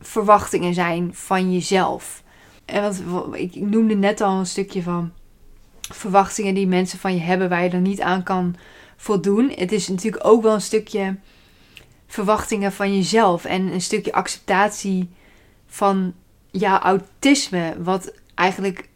verwachtingen 0.00 0.74
zijn 0.74 1.14
van 1.14 1.52
jezelf. 1.52 2.22
En 2.64 2.82
wat, 3.10 3.34
ik 3.34 3.54
noemde 3.54 3.94
net 3.94 4.20
al 4.20 4.38
een 4.38 4.46
stukje 4.46 4.82
van 4.82 5.12
verwachtingen 5.80 6.54
die 6.54 6.66
mensen 6.66 6.98
van 6.98 7.14
je 7.14 7.20
hebben 7.20 7.48
waar 7.48 7.64
je 7.64 7.70
er 7.70 7.80
niet 7.80 8.00
aan 8.00 8.22
kan 8.22 8.56
voldoen. 8.96 9.52
Het 9.54 9.72
is 9.72 9.88
natuurlijk 9.88 10.26
ook 10.26 10.42
wel 10.42 10.54
een 10.54 10.60
stukje 10.60 11.16
verwachtingen 12.06 12.72
van 12.72 12.96
jezelf 12.96 13.44
en 13.44 13.72
een 13.72 13.80
stukje 13.80 14.12
acceptatie 14.12 15.08
van 15.66 16.14
jouw 16.58 16.78
autisme, 16.78 17.74
wat 17.82 18.12
eigenlijk 18.34 18.88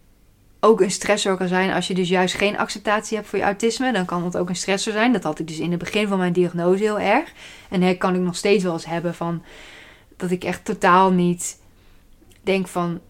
ook 0.61 0.81
een 0.81 0.91
stressor 0.91 1.37
kan 1.37 1.49
zijn 1.49 1.73
als 1.73 1.87
je 1.87 1.95
dus 1.95 2.09
juist 2.09 2.35
geen 2.35 2.59
acceptatie 2.59 3.17
hebt 3.17 3.29
voor 3.29 3.39
je 3.39 3.45
autisme. 3.45 3.93
Dan 3.93 4.05
kan 4.05 4.23
dat 4.23 4.37
ook 4.37 4.49
een 4.49 4.57
stressor 4.57 4.93
zijn. 4.93 5.13
Dat 5.13 5.23
had 5.23 5.39
ik 5.39 5.47
dus 5.47 5.59
in 5.59 5.71
het 5.71 5.79
begin 5.79 6.09
van 6.09 6.19
mijn 6.19 6.33
diagnose 6.33 6.83
heel 6.83 7.01
erg. 7.01 7.33
En 7.71 7.81
dat 7.81 7.99
kan 7.99 8.15
ik 8.15 8.21
nog 8.21 8.37
steeds 8.37 8.65
wel 8.65 8.73
eens 8.73 8.87
hebben 8.87 9.15
van 9.15 9.43
dat 10.17 10.31
ik 10.31 10.45
echt 10.45 10.65
totaal 10.65 11.11
niet 11.11 11.59
denk 12.43 12.69
van 12.69 13.01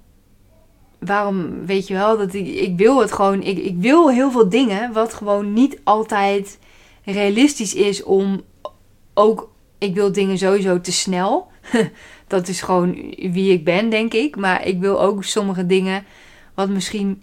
waarom 0.98 1.66
weet 1.66 1.86
je 1.86 1.94
wel 1.94 2.18
dat 2.18 2.34
ik, 2.34 2.46
ik 2.46 2.76
wil 2.76 3.00
het 3.00 3.12
gewoon. 3.12 3.42
Ik, 3.42 3.58
ik 3.58 3.76
wil 3.76 4.10
heel 4.10 4.30
veel 4.30 4.48
dingen 4.48 4.92
wat 4.92 5.14
gewoon 5.14 5.52
niet 5.52 5.78
altijd 5.84 6.58
realistisch 7.04 7.74
is 7.74 8.02
om 8.02 8.42
ook. 9.14 9.48
Ik 9.78 9.94
wil 9.94 10.12
dingen 10.12 10.38
sowieso 10.38 10.80
te 10.80 10.92
snel. 10.92 11.48
dat 12.30 12.48
is 12.48 12.60
gewoon 12.60 13.14
wie 13.16 13.52
ik 13.52 13.64
ben, 13.64 13.90
denk 13.90 14.14
ik. 14.14 14.36
Maar 14.36 14.66
ik 14.66 14.80
wil 14.80 15.02
ook 15.02 15.24
sommige 15.24 15.66
dingen 15.66 16.04
wat 16.54 16.68
misschien. 16.68 17.22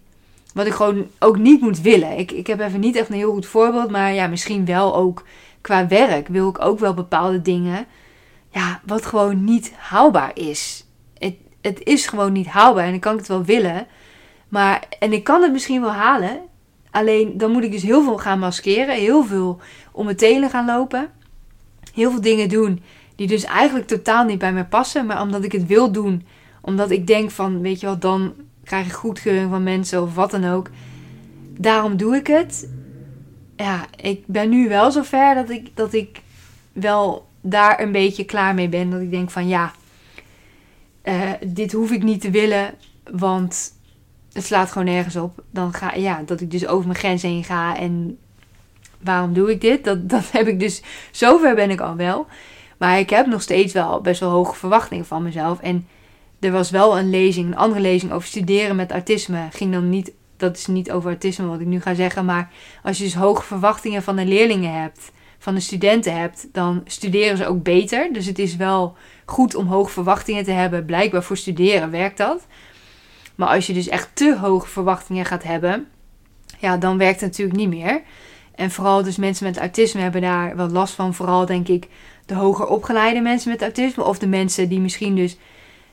Wat 0.54 0.66
ik 0.66 0.74
gewoon 0.74 1.08
ook 1.20 1.38
niet 1.38 1.62
moet 1.62 1.82
willen. 1.82 2.18
Ik, 2.18 2.32
ik 2.32 2.48
heb 2.48 2.60
even 2.60 2.80
niet 2.80 2.96
echt 2.96 3.10
een 3.10 3.16
heel 3.16 3.32
goed 3.32 3.46
voorbeeld. 3.46 3.92
Maar 3.92 4.14
ja, 4.14 4.28
misschien 4.28 4.66
wel 4.66 4.96
ook 4.96 5.24
qua 5.62 5.88
werk 5.88 6.28
wil 6.28 6.50
ik 6.50 6.62
ook 6.62 6.80
wel 6.80 6.94
bepaalde 6.94 7.42
dingen. 7.42 7.86
Ja, 8.52 8.82
wat 8.86 9.06
gewoon 9.06 9.44
niet 9.44 9.74
haalbaar 9.76 10.32
is. 10.34 10.86
Het, 11.18 11.36
het 11.62 11.84
is 11.84 12.08
gewoon 12.08 12.32
niet 12.32 12.48
haalbaar. 12.48 12.84
En 12.84 12.92
dan 12.92 13.00
kan 13.00 13.14
ik 13.14 13.20
het 13.20 13.28
wel 13.28 13.44
willen. 13.44 13.88
Maar, 14.48 14.84
en 15.00 15.14
ik 15.14 15.24
kan 15.24 15.42
het 15.42 15.52
misschien 15.52 15.82
wel 15.82 15.94
halen. 15.94 16.40
Alleen 16.92 17.38
dan 17.38 17.52
moet 17.52 17.64
ik 17.64 17.72
dus 17.72 17.84
heel 17.84 18.04
veel 18.04 18.18
gaan 18.18 18.40
maskeren. 18.40 18.96
Heel 18.96 19.24
veel 19.24 19.60
om 19.92 20.06
mijn 20.06 20.18
tenen 20.18 20.50
gaan 20.50 20.66
lopen. 20.66 21.10
Heel 21.94 22.12
veel 22.12 22.22
dingen 22.22 22.50
doen 22.50 22.82
die 23.18 23.28
dus 23.28 23.44
eigenlijk 23.44 23.88
totaal 23.88 24.26
niet 24.26 24.40
bij 24.40 24.54
mij 24.54 24.66
passen. 24.66 25.06
Maar 25.06 25.22
omdat 25.22 25.44
ik 25.44 25.52
het 25.52 25.66
wil 25.66 25.92
doen. 25.92 26.26
Omdat 26.62 26.92
ik 26.92 27.08
denk 27.08 27.32
van, 27.32 27.62
weet 27.62 27.80
je 27.80 27.86
wel, 27.86 28.00
dan 28.00 28.34
krijg 28.64 28.86
ik 28.86 28.92
goedkeuring 28.92 29.50
van 29.50 29.64
mensen 29.64 30.02
of 30.02 30.16
wat 30.16 30.32
dan 30.32 30.46
ook. 30.46 30.70
Daarom 31.58 31.98
doe 31.98 32.16
ik 32.16 32.28
het. 32.28 32.70
Ja, 33.56 33.86
ik 33.96 34.24
ben 34.26 34.50
nu 34.50 34.70
wel 34.70 34.92
zover 34.92 35.36
dat 35.36 35.50
ik, 35.50 35.76
dat 35.76 35.94
ik 35.94 36.22
wel 36.74 37.28
daar 37.42 37.80
een 37.80 37.92
beetje 37.92 38.26
klaar 38.26 38.54
mee 38.54 38.70
ben. 38.70 38.90
Dat 38.90 39.02
ik 39.02 39.12
denk 39.12 39.32
van 39.32 39.48
ja, 39.48 39.72
uh, 41.04 41.32
dit 41.46 41.72
hoef 41.72 41.92
ik 41.92 42.04
niet 42.04 42.22
te 42.22 42.30
willen, 42.30 42.74
want 43.12 43.74
het 44.34 44.46
slaat 44.46 44.72
gewoon 44.72 44.88
nergens 44.88 45.16
op. 45.16 45.44
Dan 45.52 45.74
ga 45.74 45.96
ja, 45.96 46.22
dat 46.26 46.42
ik 46.42 46.52
dus 46.52 46.68
over 46.68 46.88
mijn 46.88 47.00
grens 47.00 47.22
heen 47.22 47.44
ga 47.44 47.78
en 47.78 48.18
waarom 49.00 49.34
doe 49.34 49.52
ik 49.52 49.62
dit? 49.62 49.84
Dat, 49.84 50.10
dat 50.10 50.32
heb 50.32 50.48
ik 50.48 50.60
dus, 50.60 50.82
zover 51.12 51.56
ben 51.56 51.70
ik 51.70 51.82
al 51.82 51.96
wel. 51.96 52.28
Maar 52.78 53.00
ik 53.00 53.10
heb 53.10 53.26
nog 53.26 53.42
steeds 53.42 53.74
wel 53.74 54.02
best 54.02 54.20
wel 54.20 54.30
hoge 54.30 54.56
verwachtingen 54.56 55.06
van 55.06 55.24
mezelf. 55.24 55.60
En 55.60 55.88
er 56.40 56.52
was 56.52 56.70
wel 56.70 56.98
een 56.98 57.10
lezing, 57.10 57.48
een 57.48 57.58
andere 57.58 57.82
lezing 57.82 58.12
over 58.12 58.28
studeren 58.28 58.76
met 58.76 58.92
autisme. 58.92 59.48
Ging 59.52 59.74
dan 59.74 59.90
niet, 59.90 60.12
dat 60.38 60.58
is 60.58 60.68
niet 60.68 60.92
over 60.92 61.10
autisme 61.10 61.46
wat 61.46 61.60
ik 61.60 61.68
nu 61.68 61.82
ga 61.82 61.94
zeggen, 61.94 62.26
maar 62.26 62.52
als 62.84 62.98
je 62.98 63.04
dus 63.04 63.16
hoge 63.16 63.44
verwachtingen 63.44 64.04
van 64.04 64.16
de 64.16 64.26
leerlingen 64.26 64.82
hebt, 64.82 65.12
van 65.38 65.54
de 65.54 65.60
studenten 65.60 66.18
hebt, 66.18 66.48
dan 66.52 66.82
studeren 66.86 67.38
ze 67.38 67.48
ook 67.48 67.64
beter. 67.64 68.14
Dus 68.14 68.26
het 68.26 68.40
is 68.40 68.56
wel 68.56 68.96
goed 69.26 69.56
om 69.56 69.68
hoge 69.68 69.92
verwachtingen 69.92 70.44
te 70.44 70.52
hebben. 70.52 70.86
Blijkbaar 70.86 71.24
voor 71.24 71.38
studeren 71.38 71.92
werkt 71.92 72.18
dat. 72.18 72.48
Maar 73.36 73.48
als 73.48 73.68
je 73.68 73.74
dus 73.74 73.88
echt 73.88 74.10
te 74.14 74.38
hoge 74.38 74.68
verwachtingen 74.68 75.26
gaat 75.26 75.44
hebben, 75.44 75.88
ja, 76.60 76.78
dan 76.78 76.98
werkt 76.98 77.22
het 77.22 77.30
natuurlijk 77.30 77.58
niet 77.58 77.70
meer. 77.70 78.02
En 78.58 78.72
vooral 78.72 79.04
dus 79.04 79.18
mensen 79.18 79.46
met 79.46 79.58
autisme 79.58 80.02
hebben 80.02 80.22
daar 80.22 80.56
wel 80.56 80.70
last 80.70 80.94
van. 80.94 81.14
Vooral 81.14 81.46
denk 81.46 81.68
ik 81.68 81.88
de 82.26 82.34
hoger 82.34 82.68
opgeleide 82.68 83.22
mensen 83.22 83.52
met 83.52 83.62
autisme. 83.62 84.04
Of 84.04 84.20
de 84.20 84.28
mensen 84.28 84.70
die 84.70 84.80
misschien 84.80 85.16
dus 85.16 85.38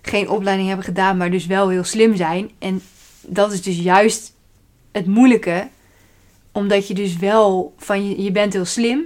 geen 0.03 0.29
opleiding 0.29 0.69
hebben 0.69 0.87
gedaan, 0.87 1.17
maar 1.17 1.31
dus 1.31 1.47
wel 1.47 1.69
heel 1.69 1.85
slim 1.85 2.17
zijn. 2.17 2.51
En 2.59 2.83
dat 3.21 3.53
is 3.53 3.63
dus 3.63 3.79
juist 3.79 4.35
het 4.93 5.07
moeilijke. 5.07 5.69
Omdat 6.53 6.89
je 6.89 6.95
dus 6.95 7.17
wel 7.17 7.75
van 7.77 8.09
je, 8.09 8.23
je 8.23 8.33
bent 8.33 8.53
heel 8.53 8.65
slim. 8.65 9.05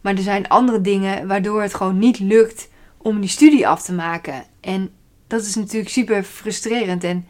Maar 0.00 0.14
er 0.14 0.22
zijn 0.22 0.48
andere 0.48 0.80
dingen 0.80 1.26
waardoor 1.26 1.62
het 1.62 1.74
gewoon 1.74 1.98
niet 1.98 2.18
lukt 2.18 2.68
om 2.96 3.20
die 3.20 3.30
studie 3.30 3.68
af 3.68 3.82
te 3.82 3.92
maken. 3.92 4.44
En 4.60 4.90
dat 5.26 5.42
is 5.42 5.54
natuurlijk 5.54 5.90
super 5.90 6.22
frustrerend. 6.22 7.04
En 7.04 7.26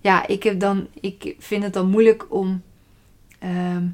ja, 0.00 0.26
ik, 0.26 0.42
heb 0.42 0.60
dan, 0.60 0.86
ik 1.00 1.34
vind 1.38 1.62
het 1.62 1.72
dan 1.72 1.90
moeilijk 1.90 2.26
om. 2.28 2.62
Ehm, 3.38 3.84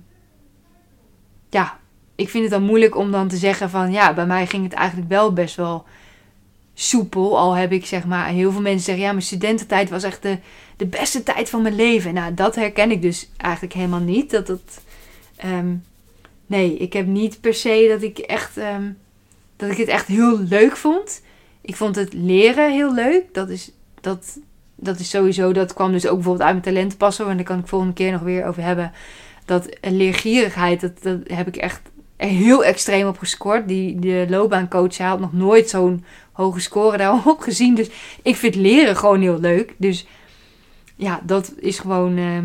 ja, 1.51 1.79
ik 2.15 2.29
vind 2.29 2.43
het 2.43 2.53
dan 2.53 2.63
moeilijk 2.63 2.97
om 2.97 3.11
dan 3.11 3.29
te 3.29 3.37
zeggen 3.37 3.71
van 3.71 3.93
ja, 3.93 4.15
bij 4.15 4.27
mij 4.27 4.47
ging 4.47 4.65
het 4.65 4.73
eigenlijk 4.73 5.09
wel 5.09 5.33
best 5.33 5.57
wel 5.57 5.85
soepel. 6.75 7.39
Al 7.39 7.53
heb 7.53 7.73
ik 7.73 7.87
zeg 7.87 8.07
maar, 8.07 8.27
heel 8.27 8.53
veel 8.53 8.61
mensen 8.61 8.85
zeggen 8.85 9.05
ja, 9.05 9.11
mijn 9.11 9.23
studententijd 9.23 9.91
was 9.91 10.03
echt 10.03 10.23
de, 10.23 10.39
de 10.77 10.87
beste 10.87 11.23
tijd 11.23 11.51
van 11.51 11.63
mijn 11.63 11.75
leven. 11.75 12.15
Nou, 12.15 12.35
dat 12.35 12.55
herken 12.55 12.91
ik 12.91 13.03
dus 13.03 13.29
eigenlijk 13.37 13.73
helemaal 13.73 14.01
niet. 14.01 14.31
Dat 14.31 14.47
dat. 14.47 14.81
Ehm, 15.37 15.75
nee, 16.47 16.77
ik 16.77 16.93
heb 16.93 17.07
niet 17.07 17.41
per 17.41 17.55
se 17.55 17.87
dat 17.91 18.03
ik 18.03 18.19
echt. 18.19 18.57
Um, 18.57 18.99
dat 19.61 19.71
ik 19.71 19.77
het 19.77 19.89
echt 19.89 20.07
heel 20.07 20.39
leuk 20.39 20.77
vond. 20.77 21.23
Ik 21.61 21.77
vond 21.77 21.97
het 21.97 22.13
leren 22.13 22.73
heel 22.73 22.95
leuk. 22.95 23.35
Dat 23.35 23.49
is, 23.49 23.71
dat, 24.01 24.39
dat 24.75 24.99
is 24.99 25.11
sowieso, 25.11 25.53
dat 25.53 25.75
kwam 25.75 25.93
dus 25.93 26.07
ook 26.07 26.15
bijvoorbeeld 26.15 26.49
uit 26.49 26.63
mijn 26.63 26.75
talentpassen. 26.75 27.29
En 27.29 27.37
daar 27.37 27.45
kan 27.45 27.59
ik 27.59 27.67
volgende 27.67 27.95
keer 27.95 28.13
nog 28.13 28.21
weer 28.21 28.47
over 28.47 28.63
hebben. 28.63 28.93
Dat 29.51 29.77
leergierigheid, 29.81 30.81
dat, 30.81 31.03
dat 31.03 31.19
heb 31.27 31.47
ik 31.47 31.57
echt 31.57 31.81
heel 32.17 32.65
extreem 32.65 33.07
op 33.07 33.19
gescoord. 33.19 33.69
Die, 33.69 33.99
de 33.99 34.27
loopbaancoach 34.29 34.99
had 34.99 35.21
nog 35.21 35.33
nooit 35.33 35.69
zo'n 35.69 36.05
hoge 36.33 36.61
score 36.61 36.97
daarop 36.97 37.41
gezien. 37.49 37.75
Dus 37.75 37.91
ik 38.23 38.37
vind 38.37 38.55
leren 38.55 38.97
gewoon 38.97 39.21
heel 39.21 39.41
leuk. 39.41 39.75
Dus 39.77 40.07
ja, 40.97 41.21
dat 41.23 41.53
is 41.59 41.79
gewoon. 41.79 42.19
Uh, 42.19 42.39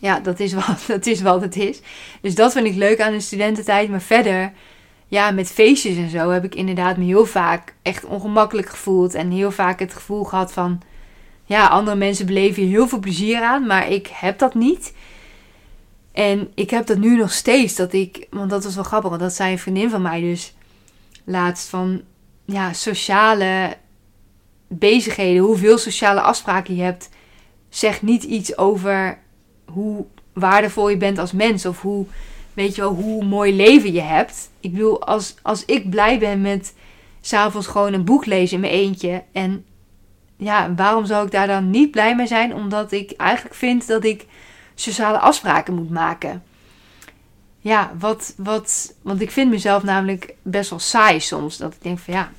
ja, 0.00 0.20
dat 0.20 0.40
is, 0.40 0.52
wat, 0.52 0.84
dat 0.94 1.06
is 1.06 1.22
wat 1.22 1.40
het 1.40 1.56
is. 1.56 1.80
Dus 2.20 2.34
dat 2.34 2.52
vind 2.52 2.66
ik 2.66 2.74
leuk 2.74 3.00
aan 3.00 3.12
de 3.12 3.20
studententijd. 3.20 3.88
Maar 3.88 4.02
verder 4.02 4.52
ja, 5.08 5.30
met 5.30 5.52
feestjes 5.52 5.96
en 5.96 6.10
zo 6.10 6.30
heb 6.30 6.44
ik 6.44 6.54
inderdaad 6.54 6.96
me 6.96 7.04
heel 7.04 7.26
vaak 7.26 7.74
echt 7.82 8.04
ongemakkelijk 8.04 8.68
gevoeld. 8.68 9.14
En 9.14 9.30
heel 9.30 9.50
vaak 9.50 9.78
het 9.78 9.94
gevoel 9.94 10.24
gehad 10.24 10.52
van, 10.52 10.80
ja, 11.44 11.66
andere 11.66 11.96
mensen 11.96 12.26
beleven 12.26 12.62
hier 12.62 12.70
heel 12.70 12.88
veel 12.88 12.98
plezier 12.98 13.42
aan, 13.42 13.66
maar 13.66 13.90
ik 13.90 14.06
heb 14.12 14.38
dat 14.38 14.54
niet. 14.54 14.92
En 16.14 16.50
ik 16.54 16.70
heb 16.70 16.86
dat 16.86 16.98
nu 16.98 17.16
nog 17.16 17.32
steeds, 17.32 17.74
dat 17.74 17.92
ik, 17.92 18.26
want 18.30 18.50
dat 18.50 18.64
was 18.64 18.74
wel 18.74 18.84
grappig, 18.84 19.08
want 19.08 19.22
dat 19.22 19.32
zei 19.32 19.52
een 19.52 19.58
vriendin 19.58 19.90
van 19.90 20.02
mij 20.02 20.20
dus 20.20 20.54
laatst 21.24 21.68
van, 21.68 22.02
ja, 22.44 22.72
sociale 22.72 23.76
bezigheden, 24.68 25.42
hoeveel 25.42 25.78
sociale 25.78 26.20
afspraken 26.20 26.76
je 26.76 26.82
hebt, 26.82 27.08
zegt 27.68 28.02
niet 28.02 28.22
iets 28.22 28.58
over 28.58 29.18
hoe 29.64 30.04
waardevol 30.32 30.88
je 30.88 30.96
bent 30.96 31.18
als 31.18 31.32
mens 31.32 31.66
of 31.66 31.80
hoe 31.80 32.06
weet 32.52 32.74
je 32.74 32.80
wel, 32.80 32.94
hoe 32.94 33.24
mooi 33.24 33.56
leven 33.56 33.92
je 33.92 34.00
hebt. 34.00 34.50
Ik 34.60 34.72
bedoel, 34.72 35.06
als, 35.06 35.34
als 35.42 35.64
ik 35.64 35.90
blij 35.90 36.18
ben 36.18 36.40
met 36.40 36.74
s'avonds 37.20 37.66
gewoon 37.66 37.92
een 37.92 38.04
boek 38.04 38.26
lezen 38.26 38.54
in 38.54 38.60
mijn 38.60 38.72
eentje. 38.72 39.22
En 39.32 39.64
ja, 40.36 40.74
waarom 40.74 41.06
zou 41.06 41.24
ik 41.26 41.32
daar 41.32 41.46
dan 41.46 41.70
niet 41.70 41.90
blij 41.90 42.16
mee 42.16 42.26
zijn? 42.26 42.54
Omdat 42.54 42.92
ik 42.92 43.10
eigenlijk 43.10 43.54
vind 43.54 43.86
dat 43.86 44.04
ik 44.04 44.26
sociale 44.74 45.18
afspraken 45.18 45.74
moet 45.74 45.90
maken. 45.90 46.42
Ja, 47.58 47.92
wat, 47.98 48.34
wat, 48.36 48.94
want 49.02 49.20
ik 49.20 49.30
vind 49.30 49.50
mezelf 49.50 49.82
namelijk 49.82 50.34
best 50.42 50.70
wel 50.70 50.78
saai 50.78 51.20
soms. 51.20 51.56
Dat 51.56 51.74
ik 51.74 51.82
denk 51.82 51.98
van 51.98 52.14
ja, 52.14 52.30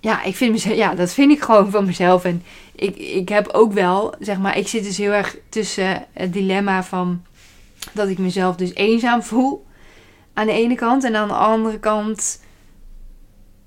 ja, 0.00 0.22
ik 0.22 0.36
vind 0.36 0.52
mezelf, 0.52 0.76
ja, 0.76 0.94
dat 0.94 1.12
vind 1.12 1.32
ik 1.32 1.42
gewoon 1.42 1.70
van 1.70 1.84
mezelf. 1.84 2.24
En 2.24 2.42
ik, 2.74 2.96
ik 2.96 3.28
heb 3.28 3.48
ook 3.48 3.72
wel, 3.72 4.14
zeg 4.18 4.38
maar, 4.38 4.58
ik 4.58 4.68
zit 4.68 4.84
dus 4.84 4.96
heel 4.96 5.12
erg 5.12 5.36
tussen 5.48 6.06
het 6.12 6.32
dilemma 6.32 6.84
van 6.84 7.22
dat 7.92 8.08
ik 8.08 8.18
mezelf 8.18 8.56
dus 8.56 8.74
eenzaam 8.74 9.22
voel. 9.22 9.66
Aan 10.34 10.46
de 10.46 10.52
ene 10.52 10.74
kant. 10.74 11.04
En 11.04 11.16
aan 11.16 11.28
de 11.28 11.34
andere 11.34 11.78
kant 11.78 12.42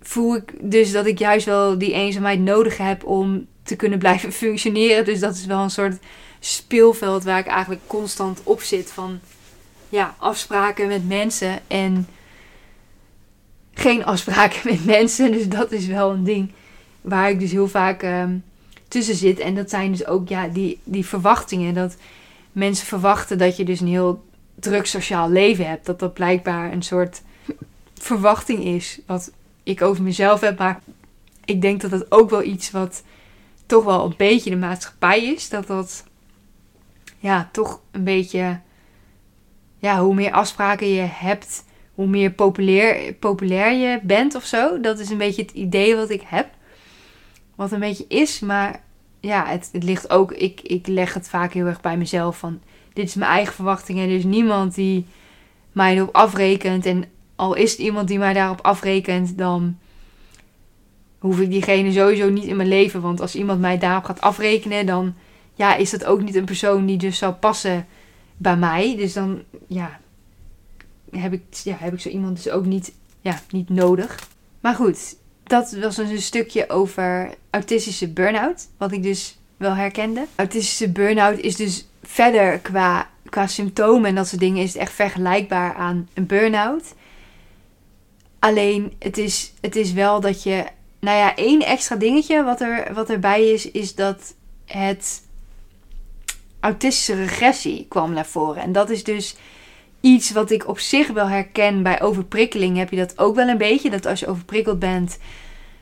voel 0.02 0.36
ik 0.36 0.54
dus 0.62 0.92
dat 0.92 1.06
ik 1.06 1.20
juist 1.20 1.46
wel 1.46 1.78
die 1.78 1.94
eenzaamheid 1.94 2.40
nodig 2.40 2.78
heb 2.78 3.06
om 3.06 3.48
te 3.64 3.76
kunnen 3.76 4.00
blijven 4.00 4.32
functioneren. 4.44 5.06
Dus 5.06 5.20
dat 5.20 5.36
is 5.36 5.46
wel 5.46 5.64
een 5.64 5.70
soort 5.70 5.98
speelveld 6.48 7.24
waar 7.24 7.40
ik 7.40 7.48
eigenlijk 7.48 7.82
constant 7.88 8.42
op 8.44 8.62
zit. 8.62 8.92
Van 8.92 9.20
ja, 9.90 10.16
afspraken 10.18 10.88
met 10.88 11.08
mensen 11.08 11.60
en 11.68 12.08
geen 13.74 14.06
afspraken 14.06 14.60
met 14.64 14.86
mensen. 14.86 15.32
Dus 15.32 15.48
dat 15.48 15.72
is 15.72 15.86
wel 15.86 16.12
een 16.12 16.24
ding 16.24 16.52
waar 17.02 17.30
ik 17.30 17.40
dus 17.40 17.52
heel 17.52 17.68
vaak 17.68 18.04
ehm, 18.04 18.38
tussen 18.88 19.16
zit. 19.16 19.40
En 19.40 19.56
dat 19.56 19.70
zijn 19.70 19.92
dus 19.92 20.06
ook 20.06 20.28
ja, 20.28 20.48
die, 20.48 20.80
die 20.84 21.06
verwachtingen. 21.06 21.74
Dat 21.74 21.96
mensen 22.52 22.88
verwachten 22.88 23.38
dat 23.38 23.58
je 23.58 23.66
dus 23.66 23.80
een 23.80 23.88
heel 23.88 24.26
druk 24.56 24.86
sociaal 24.86 25.30
leven 25.30 25.68
hebt. 25.68 25.86
Dat 25.86 26.00
dat 26.00 26.14
blijkbaar 26.14 26.72
een 26.72 26.84
soort 26.84 27.22
verwachting 27.94 28.64
is. 28.64 29.00
Wat 29.06 29.32
ik 29.64 29.82
over 29.82 30.04
mezelf 30.04 30.42
heb. 30.42 30.58
Maar 30.58 30.82
ik 31.46 31.62
denk 31.62 31.82
dat 31.82 31.92
dat 31.92 32.12
ook 32.12 32.30
wel 32.30 32.44
iets 32.44 32.72
wat 32.72 33.04
toch 33.66 33.84
wel 33.84 34.06
een 34.06 34.14
beetje 34.18 34.50
de 34.50 34.56
maatschappij 34.56 35.24
is. 35.24 35.50
Dat 35.50 35.68
dat 35.68 36.04
ja, 37.18 37.50
toch 37.52 37.82
een 37.92 38.04
beetje. 38.04 38.60
Ja, 39.80 40.02
hoe 40.02 40.14
meer 40.14 40.32
afspraken 40.32 40.88
je 40.88 41.08
hebt, 41.12 41.66
hoe 41.94 42.08
meer 42.08 42.32
populair, 42.32 43.14
populair 43.14 43.72
je 43.72 44.00
bent 44.04 44.36
of 44.36 44.46
zo. 44.46 44.80
Dat 44.80 45.00
is 45.00 45.10
een 45.10 45.18
beetje 45.18 45.42
het 45.42 45.52
idee 45.52 45.96
wat 45.96 46.10
ik 46.10 46.24
heb. 46.26 46.50
Wat 47.56 47.72
een 47.72 47.80
beetje 47.80 48.06
is, 48.08 48.40
maar 48.40 48.82
ja, 49.20 49.46
het, 49.46 49.70
het 49.72 49.84
ligt 49.84 50.10
ook, 50.10 50.32
ik, 50.32 50.62
ik 50.62 50.88
leg 50.88 51.14
het 51.14 51.30
vaak 51.30 51.54
heel 51.54 51.66
erg 51.66 51.82
bij 51.82 51.98
mezelf 51.98 52.38
van, 52.38 52.60
dit 52.94 53.08
is 53.08 53.16
mijn 53.16 53.32
eigen 53.32 53.54
verwachtingen. 53.54 54.10
Er 54.10 54.16
is 54.16 54.24
niemand 54.24 54.76
die 54.76 55.06
mij 55.72 55.96
erop 55.96 56.16
afrekent. 56.16 56.86
En 56.86 57.06
al 57.36 57.54
is 57.54 57.72
het 57.72 57.80
iemand 57.80 58.08
die 58.08 58.18
mij 58.18 58.34
daarop 58.34 58.62
afrekent, 58.62 59.38
dan 59.38 59.78
hoef 61.20 61.40
ik 61.40 61.50
diegene 61.50 61.92
sowieso 61.92 62.30
niet 62.30 62.44
in 62.44 62.56
mijn 62.56 62.70
leven. 62.70 63.02
Want 63.02 63.22
als 63.22 63.36
iemand 63.36 63.60
mij 63.60 63.78
daarop 63.78 64.04
gaat 64.04 64.22
afrekenen, 64.22 64.86
dan 64.86 65.16
ja, 65.58 65.76
is 65.76 65.90
dat 65.90 66.06
ook 66.06 66.22
niet 66.22 66.36
een 66.36 66.46
persoon 66.46 66.86
die 66.86 66.98
dus 66.98 67.18
zou 67.18 67.34
passen 67.34 67.88
bij 68.38 68.58
mij. 68.58 68.96
Dus 68.98 69.14
dan 69.14 69.44
ja, 69.68 70.00
heb 71.12 71.34
ik, 71.34 71.42
ja, 71.64 71.76
heb 71.80 71.94
ik 71.94 72.00
zo 72.00 72.10
iemand 72.10 72.36
dus 72.36 72.50
ook 72.50 72.66
niet, 72.66 72.94
ja, 73.22 73.42
niet 73.50 73.70
nodig. 73.70 74.30
Maar 74.60 74.76
goed, 74.76 75.16
dat 75.44 75.72
was 75.72 75.96
dus 75.96 76.10
een 76.10 76.22
stukje 76.22 76.70
over 76.70 77.34
autistische 77.50 78.08
burn-out. 78.08 78.68
Wat 78.78 78.92
ik 78.92 79.04
dus 79.04 79.38
wel 79.58 79.74
herkende. 79.74 80.26
Autistische 80.36 80.90
burn-out 80.90 81.40
is 81.40 81.56
dus 81.56 81.88
verder 82.04 82.60
qua, 82.60 83.10
qua 83.30 83.48
symptomen 83.48 84.10
en 84.10 84.16
dat 84.16 84.28
soort 84.28 84.42
dingen 84.42 84.64
is 84.64 84.74
het 84.74 84.82
echt 84.82 84.94
vergelijkbaar 84.94 85.74
aan 85.74 86.10
een 86.14 86.26
burn-out. 86.26 86.94
Alleen 88.40 88.94
het 89.00 89.18
is, 89.18 89.54
het 89.62 89.76
is 89.76 89.94
wel 89.94 90.20
dat 90.22 90.44
je. 90.44 90.66
Nou 91.00 91.18
ja, 91.18 91.36
één 91.36 91.62
extra 91.62 91.96
dingetje 91.96 92.44
wat, 92.44 92.62
er, 92.62 92.94
wat 92.94 93.10
erbij 93.10 93.50
is, 93.50 93.72
is 93.72 93.96
dat 93.96 94.36
het 94.66 95.22
autistische 96.60 97.16
regressie 97.16 97.86
kwam 97.90 98.14
naar 98.14 98.26
voren. 98.26 98.62
En 98.62 98.72
dat 98.72 98.90
is 98.90 99.04
dus 99.04 99.36
iets 100.02 100.32
wat 100.32 100.52
ik 100.52 100.68
op 100.68 100.80
zich 100.80 101.08
wel 101.08 101.28
herken 101.28 101.84
bij 101.84 102.02
overprikkeling. 102.02 102.78
Heb 102.78 102.90
je 102.90 102.98
dat 102.98 103.18
ook 103.18 103.36
wel 103.36 103.48
een 103.48 103.58
beetje? 103.58 103.90
Dat 103.90 104.06
als 104.06 104.20
je 104.20 104.28
overprikkeld 104.28 104.80
bent, 104.80 105.20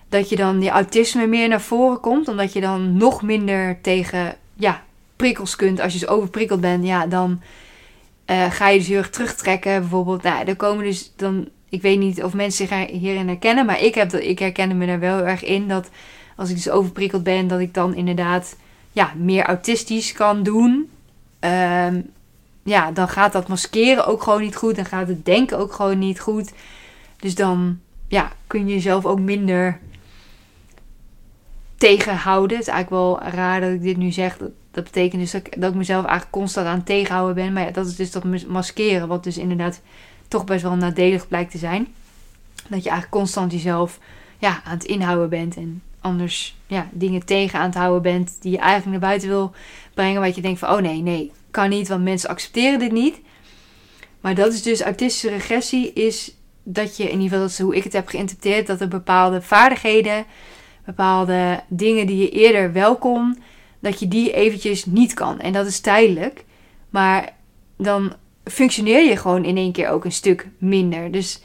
dat 0.09 0.29
je 0.29 0.35
dan 0.35 0.61
je 0.61 0.69
autisme 0.69 1.27
meer 1.27 1.47
naar 1.47 1.61
voren 1.61 1.99
komt. 1.99 2.27
Omdat 2.27 2.53
je 2.53 2.61
dan 2.61 2.97
nog 2.97 3.21
minder 3.21 3.81
tegen 3.81 4.35
ja, 4.55 4.83
prikkels 5.15 5.55
kunt. 5.55 5.79
Als 5.79 5.93
je 5.93 5.99
dus 5.99 6.07
overprikkeld 6.07 6.61
bent, 6.61 6.85
ja, 6.85 7.07
dan 7.07 7.41
uh, 8.27 8.51
ga 8.51 8.69
je 8.69 8.77
dus 8.77 8.87
heel 8.87 8.97
erg 8.97 9.09
terugtrekken. 9.09 9.79
Bijvoorbeeld, 9.79 10.23
nou, 10.23 10.45
er 10.45 10.55
komen 10.55 10.83
dus 10.83 11.13
dan... 11.15 11.47
Ik 11.69 11.81
weet 11.81 11.99
niet 11.99 12.23
of 12.23 12.33
mensen 12.33 12.67
zich 12.67 12.87
hierin 12.87 13.27
herkennen, 13.27 13.65
maar 13.65 13.81
ik, 13.81 13.95
heb 13.95 14.09
dat, 14.09 14.21
ik 14.21 14.39
herken 14.39 14.77
me 14.77 14.85
er 14.85 14.99
wel 14.99 15.25
erg 15.25 15.43
in 15.43 15.67
dat 15.67 15.89
als 16.35 16.49
ik 16.49 16.55
dus 16.55 16.69
overprikkeld 16.69 17.23
ben, 17.23 17.47
dat 17.47 17.59
ik 17.59 17.73
dan 17.73 17.95
inderdaad 17.95 18.55
ja, 18.95 19.13
meer 19.15 19.43
autistisch 19.43 20.11
kan 20.11 20.43
doen. 20.43 20.89
Um, 21.39 22.09
ja, 22.63 22.91
dan 22.91 23.07
gaat 23.07 23.31
dat 23.31 23.47
maskeren 23.47 24.05
ook 24.05 24.23
gewoon 24.23 24.41
niet 24.41 24.55
goed. 24.55 24.75
Dan 24.75 24.85
gaat 24.85 25.07
het 25.07 25.25
denken 25.25 25.57
ook 25.57 25.73
gewoon 25.73 25.99
niet 25.99 26.19
goed. 26.19 26.53
Dus 27.19 27.35
dan 27.35 27.79
ja, 28.07 28.31
kun 28.47 28.67
je 28.67 28.73
jezelf 28.73 29.05
ook 29.05 29.19
minder 29.19 29.79
tegenhouden. 31.77 32.57
Het 32.57 32.67
is 32.67 32.73
eigenlijk 32.73 33.03
wel 33.03 33.31
raar 33.33 33.61
dat 33.61 33.69
ik 33.69 33.81
dit 33.81 33.97
nu 33.97 34.11
zeg. 34.11 34.37
Dat, 34.37 34.51
dat 34.71 34.83
betekent 34.83 35.21
dus 35.21 35.31
dat 35.31 35.47
ik, 35.47 35.61
dat 35.61 35.71
ik 35.71 35.77
mezelf 35.77 36.05
eigenlijk 36.05 36.31
constant 36.31 36.67
aan 36.67 36.77
het 36.77 36.85
tegenhouden 36.85 37.35
ben. 37.35 37.53
Maar 37.53 37.63
ja, 37.63 37.71
dat 37.71 37.85
is 37.85 37.95
dus 37.95 38.11
dat 38.11 38.47
maskeren. 38.47 39.07
Wat 39.07 39.23
dus 39.23 39.37
inderdaad 39.37 39.81
toch 40.27 40.43
best 40.43 40.63
wel 40.63 40.75
nadelig 40.75 41.27
blijkt 41.27 41.51
te 41.51 41.57
zijn. 41.57 41.87
Dat 42.55 42.83
je 42.83 42.89
eigenlijk 42.89 43.09
constant 43.09 43.51
jezelf 43.51 43.99
ja, 44.37 44.61
aan 44.63 44.77
het 44.77 44.83
inhouden 44.83 45.29
bent. 45.29 45.55
En 45.55 45.81
anders 46.05 46.55
ja, 46.67 46.89
dingen 46.91 47.25
tegen 47.25 47.59
aan 47.59 47.65
het 47.65 47.75
houden 47.75 48.01
bent. 48.01 48.37
Die 48.41 48.51
je 48.51 48.57
eigenlijk 48.57 48.91
naar 48.91 49.09
buiten 49.09 49.29
wil 49.29 49.53
brengen. 49.93 50.19
Waar 50.19 50.31
je 50.35 50.41
denkt 50.41 50.59
van, 50.59 50.69
oh 50.69 50.81
nee, 50.81 51.01
nee, 51.01 51.31
kan 51.51 51.69
niet. 51.69 51.87
Want 51.87 52.03
mensen 52.03 52.29
accepteren 52.29 52.79
dit 52.79 52.91
niet. 52.91 53.19
Maar 54.21 54.35
dat 54.35 54.53
is 54.53 54.63
dus 54.63 54.81
autistische 54.81 55.29
regressie. 55.29 55.93
Is 55.93 56.35
dat 56.63 56.97
je, 56.97 57.03
in 57.03 57.21
ieder 57.21 57.29
geval 57.29 57.39
dat 57.39 57.57
hoe 57.57 57.75
ik 57.75 57.83
het 57.83 57.93
heb 57.93 58.07
geïnterpreteerd. 58.07 58.67
Dat 58.67 58.81
er 58.81 58.87
bepaalde 58.87 59.41
vaardigheden, 59.41 60.25
bepaalde 60.85 61.63
dingen 61.67 62.07
die 62.07 62.17
je 62.17 62.29
eerder 62.29 62.73
wel 62.73 62.97
kon. 62.97 63.41
Dat 63.79 63.99
je 63.99 64.07
die 64.07 64.33
eventjes 64.33 64.85
niet 64.85 65.13
kan. 65.13 65.39
En 65.39 65.53
dat 65.53 65.65
is 65.65 65.79
tijdelijk. 65.79 66.45
Maar 66.89 67.33
dan 67.77 68.13
functioneer 68.43 69.09
je 69.09 69.17
gewoon 69.17 69.45
in 69.45 69.57
één 69.57 69.71
keer 69.71 69.89
ook 69.89 70.05
een 70.05 70.11
stuk 70.11 70.47
minder. 70.57 71.11
Dus 71.11 71.41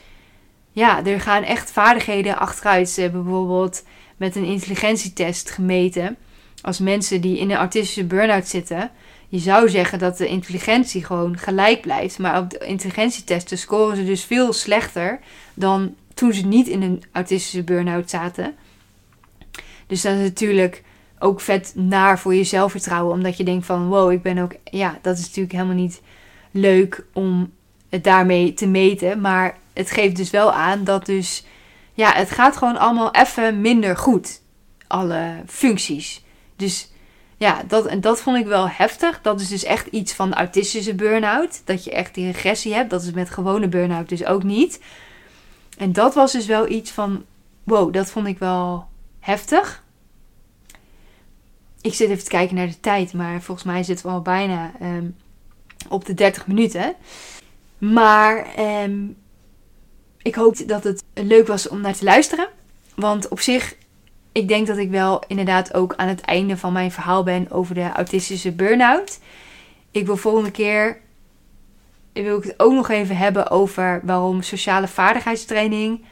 ja, 0.73 1.05
er 1.05 1.21
gaan 1.21 1.43
echt 1.43 1.71
vaardigheden 1.71 2.39
achteruit. 2.39 3.09
Bijvoorbeeld 3.13 3.83
met 4.21 4.37
een 4.37 4.45
intelligentietest 4.45 5.51
gemeten. 5.51 6.17
Als 6.63 6.79
mensen 6.79 7.21
die 7.21 7.39
in 7.39 7.51
een 7.51 7.57
autistische 7.57 8.05
burn-out 8.05 8.49
zitten. 8.49 8.91
Je 9.29 9.39
zou 9.39 9.69
zeggen 9.69 9.99
dat 9.99 10.17
de 10.17 10.27
intelligentie 10.27 11.05
gewoon 11.05 11.39
gelijk 11.39 11.81
blijft. 11.81 12.19
Maar 12.19 12.39
op 12.39 12.51
de 12.51 12.59
intelligentietesten 12.59 13.59
scoren 13.59 13.97
ze 13.97 14.05
dus 14.05 14.25
veel 14.25 14.53
slechter 14.53 15.19
dan 15.55 15.95
toen 16.15 16.33
ze 16.33 16.47
niet 16.47 16.69
in 16.69 16.83
een 16.83 17.03
autistische 17.13 17.63
burn-out 17.63 18.11
zaten. 18.11 18.55
Dus 19.87 20.03
dat 20.03 20.15
is 20.15 20.23
natuurlijk 20.23 20.83
ook 21.19 21.41
vet 21.41 21.73
naar 21.75 22.19
voor 22.19 22.35
je 22.35 22.45
zelfvertrouwen. 22.45 23.15
Omdat 23.15 23.37
je 23.37 23.45
denkt 23.45 23.67
van 23.67 23.89
wow, 23.89 24.13
ik 24.13 24.23
ben 24.23 24.39
ook. 24.39 24.53
Ja, 24.65 24.99
dat 25.03 25.19
is 25.19 25.25
natuurlijk 25.25 25.55
helemaal 25.55 25.75
niet 25.75 26.01
leuk 26.51 27.05
om 27.13 27.53
het 27.89 28.05
daarmee 28.05 28.55
te 28.55 28.67
meten. 28.67 29.21
Maar 29.21 29.59
het 29.73 29.91
geeft 29.91 30.17
dus 30.17 30.31
wel 30.31 30.53
aan 30.53 30.85
dat 30.85 31.07
dus 31.07 31.45
ja, 31.93 32.13
het 32.13 32.31
gaat 32.31 32.57
gewoon 32.57 32.79
allemaal 32.79 33.15
even 33.15 33.61
minder 33.61 33.97
goed. 33.97 34.43
Alle 34.87 35.43
functies. 35.47 36.25
Dus 36.57 36.91
ja, 37.37 37.63
dat, 37.67 37.87
en 37.87 38.01
dat 38.01 38.21
vond 38.21 38.37
ik 38.37 38.47
wel 38.47 38.69
heftig. 38.69 39.21
Dat 39.23 39.41
is 39.41 39.49
dus 39.49 39.65
echt 39.65 39.87
iets 39.87 40.15
van 40.15 40.35
autistische 40.35 40.95
burn-out. 40.95 41.63
Dat 41.65 41.85
je 41.85 41.91
echt 41.91 42.15
die 42.15 42.27
regressie 42.27 42.75
hebt. 42.75 42.91
Dat 42.91 43.03
is 43.03 43.11
met 43.11 43.31
gewone 43.31 43.69
burn-out 43.69 44.09
dus 44.09 44.25
ook 44.25 44.43
niet. 44.43 44.81
En 45.79 45.93
dat 45.93 46.15
was 46.15 46.33
dus 46.33 46.47
wel 46.47 46.69
iets 46.69 46.91
van, 46.91 47.25
wow, 47.65 47.93
dat 47.93 48.11
vond 48.11 48.27
ik 48.27 48.39
wel 48.39 48.89
heftig. 49.21 49.85
Ik 51.81 51.95
zit 51.95 52.11
even 52.11 52.25
te 52.25 52.31
kijken 52.31 52.57
naar 52.57 52.67
de 52.67 52.81
tijd, 52.81 53.13
maar 53.13 53.43
volgens 53.43 53.67
mij 53.67 53.83
zitten 53.83 54.07
we 54.07 54.13
al 54.13 54.23
bijna 54.23 54.73
ehm, 54.81 55.07
op 55.89 56.05
de 56.05 56.15
30 56.15 56.47
minuten. 56.47 56.95
Maar 57.79 58.47
um, 58.59 59.17
ik 60.23 60.35
hoop 60.35 60.69
dat 60.69 60.85
het 60.85 61.05
leuk 61.15 61.47
was 61.47 61.69
om 61.69 61.81
naar 61.81 61.97
te 61.97 62.05
luisteren. 62.05 62.49
Want 62.95 63.29
op 63.29 63.41
zich, 63.41 63.75
ik 64.33 64.49
denk 64.49 64.67
dat 64.67 64.77
ik 64.77 64.91
wel 64.91 65.23
inderdaad 65.27 65.75
ook 65.75 65.95
aan 65.97 66.09
het 66.09 66.21
einde 66.21 66.57
van 66.57 66.73
mijn 66.73 66.93
verhaal 66.93 67.23
ben 67.23 67.51
over 67.51 67.75
de 67.75 67.93
autistische 67.93 68.53
burn-out. 68.53 69.19
Ik 69.91 70.07
wil 70.07 70.17
volgende 70.17 70.51
keer 70.51 71.01
wil 72.13 72.39
ik 72.39 72.45
het 72.45 72.55
ook 72.61 72.73
nog 72.73 72.89
even 72.89 73.17
hebben 73.17 73.51
over 73.51 74.01
waarom 74.05 74.43
sociale 74.43 74.89
vaardigheidstraining 74.89 76.05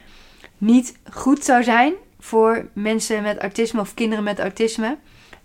niet 0.57 0.97
goed 1.11 1.43
zou 1.43 1.63
zijn 1.63 1.93
voor 2.19 2.67
mensen 2.73 3.21
met 3.21 3.37
autisme 3.37 3.79
of 3.79 3.93
kinderen 3.93 4.23
met 4.23 4.39
autisme. 4.39 4.97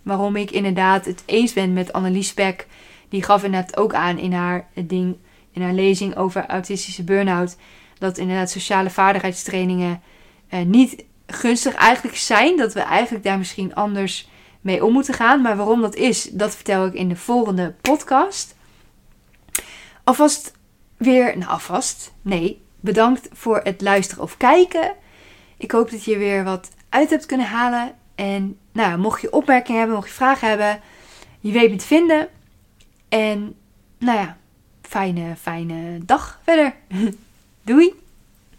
Waarom 0.03 0.37
ik 0.37 0.51
inderdaad 0.51 1.05
het 1.05 1.23
eens 1.27 1.53
ben 1.53 1.73
met 1.73 1.93
Annelies 1.93 2.35
Beck. 2.35 2.67
Die 3.09 3.23
gaf 3.23 3.45
inderdaad 3.45 3.77
ook 3.77 3.95
aan 3.95 4.19
in 4.19 4.33
haar 4.33 4.69
ding, 4.75 5.17
in 5.53 5.63
haar 5.63 5.73
lezing 5.73 6.17
over 6.17 6.47
autistische 6.47 7.05
burn-out 7.05 7.57
dat 7.99 8.19
inderdaad 8.19 8.51
sociale 8.51 8.91
vaardigheidstrainingen 8.91 10.03
uh, 10.51 10.61
niet 10.61 11.05
gunstig 11.27 11.75
eigenlijk 11.75 12.17
zijn. 12.17 12.57
Dat 12.57 12.73
we 12.73 12.81
eigenlijk 12.81 13.25
daar 13.25 13.39
misschien 13.39 13.75
anders 13.75 14.29
mee 14.61 14.85
om 14.85 14.93
moeten 14.93 15.15
gaan. 15.15 15.41
Maar 15.41 15.57
waarom 15.57 15.81
dat 15.81 15.95
is, 15.95 16.23
dat 16.23 16.55
vertel 16.55 16.87
ik 16.87 16.95
in 16.95 17.09
de 17.09 17.17
volgende 17.17 17.75
podcast. 17.81 18.55
Alvast 20.05 20.53
weer, 20.97 21.39
nou 21.39 21.51
alvast, 21.51 22.13
nee, 22.23 22.63
bedankt 22.81 23.29
voor 23.33 23.61
het 23.63 23.81
luisteren 23.81 24.25
of 24.25 24.37
kijken. 24.37 24.95
Ik 25.57 25.71
hoop 25.71 25.91
dat 25.91 26.05
je 26.05 26.19
weer 26.19 26.45
wat 26.45 26.71
uit 26.89 27.11
hebt 27.11 27.27
kunnen 27.27 27.47
halen. 27.47 27.95
En 28.15 28.59
nou, 28.73 28.99
mocht 28.99 29.21
je 29.21 29.33
opmerkingen 29.33 29.79
hebben, 29.79 29.97
mocht 29.97 30.09
je 30.09 30.15
vragen 30.15 30.49
hebben, 30.49 30.81
je 31.41 31.53
weet 31.53 31.71
me 31.71 31.77
te 31.77 31.87
vinden. 31.87 32.29
En 33.09 33.55
nou 33.99 34.19
ja, 34.19 34.37
fijne, 34.83 35.37
fijne 35.37 36.05
dag 36.05 36.41
verder. 36.45 36.75
Doei! 37.67 38.04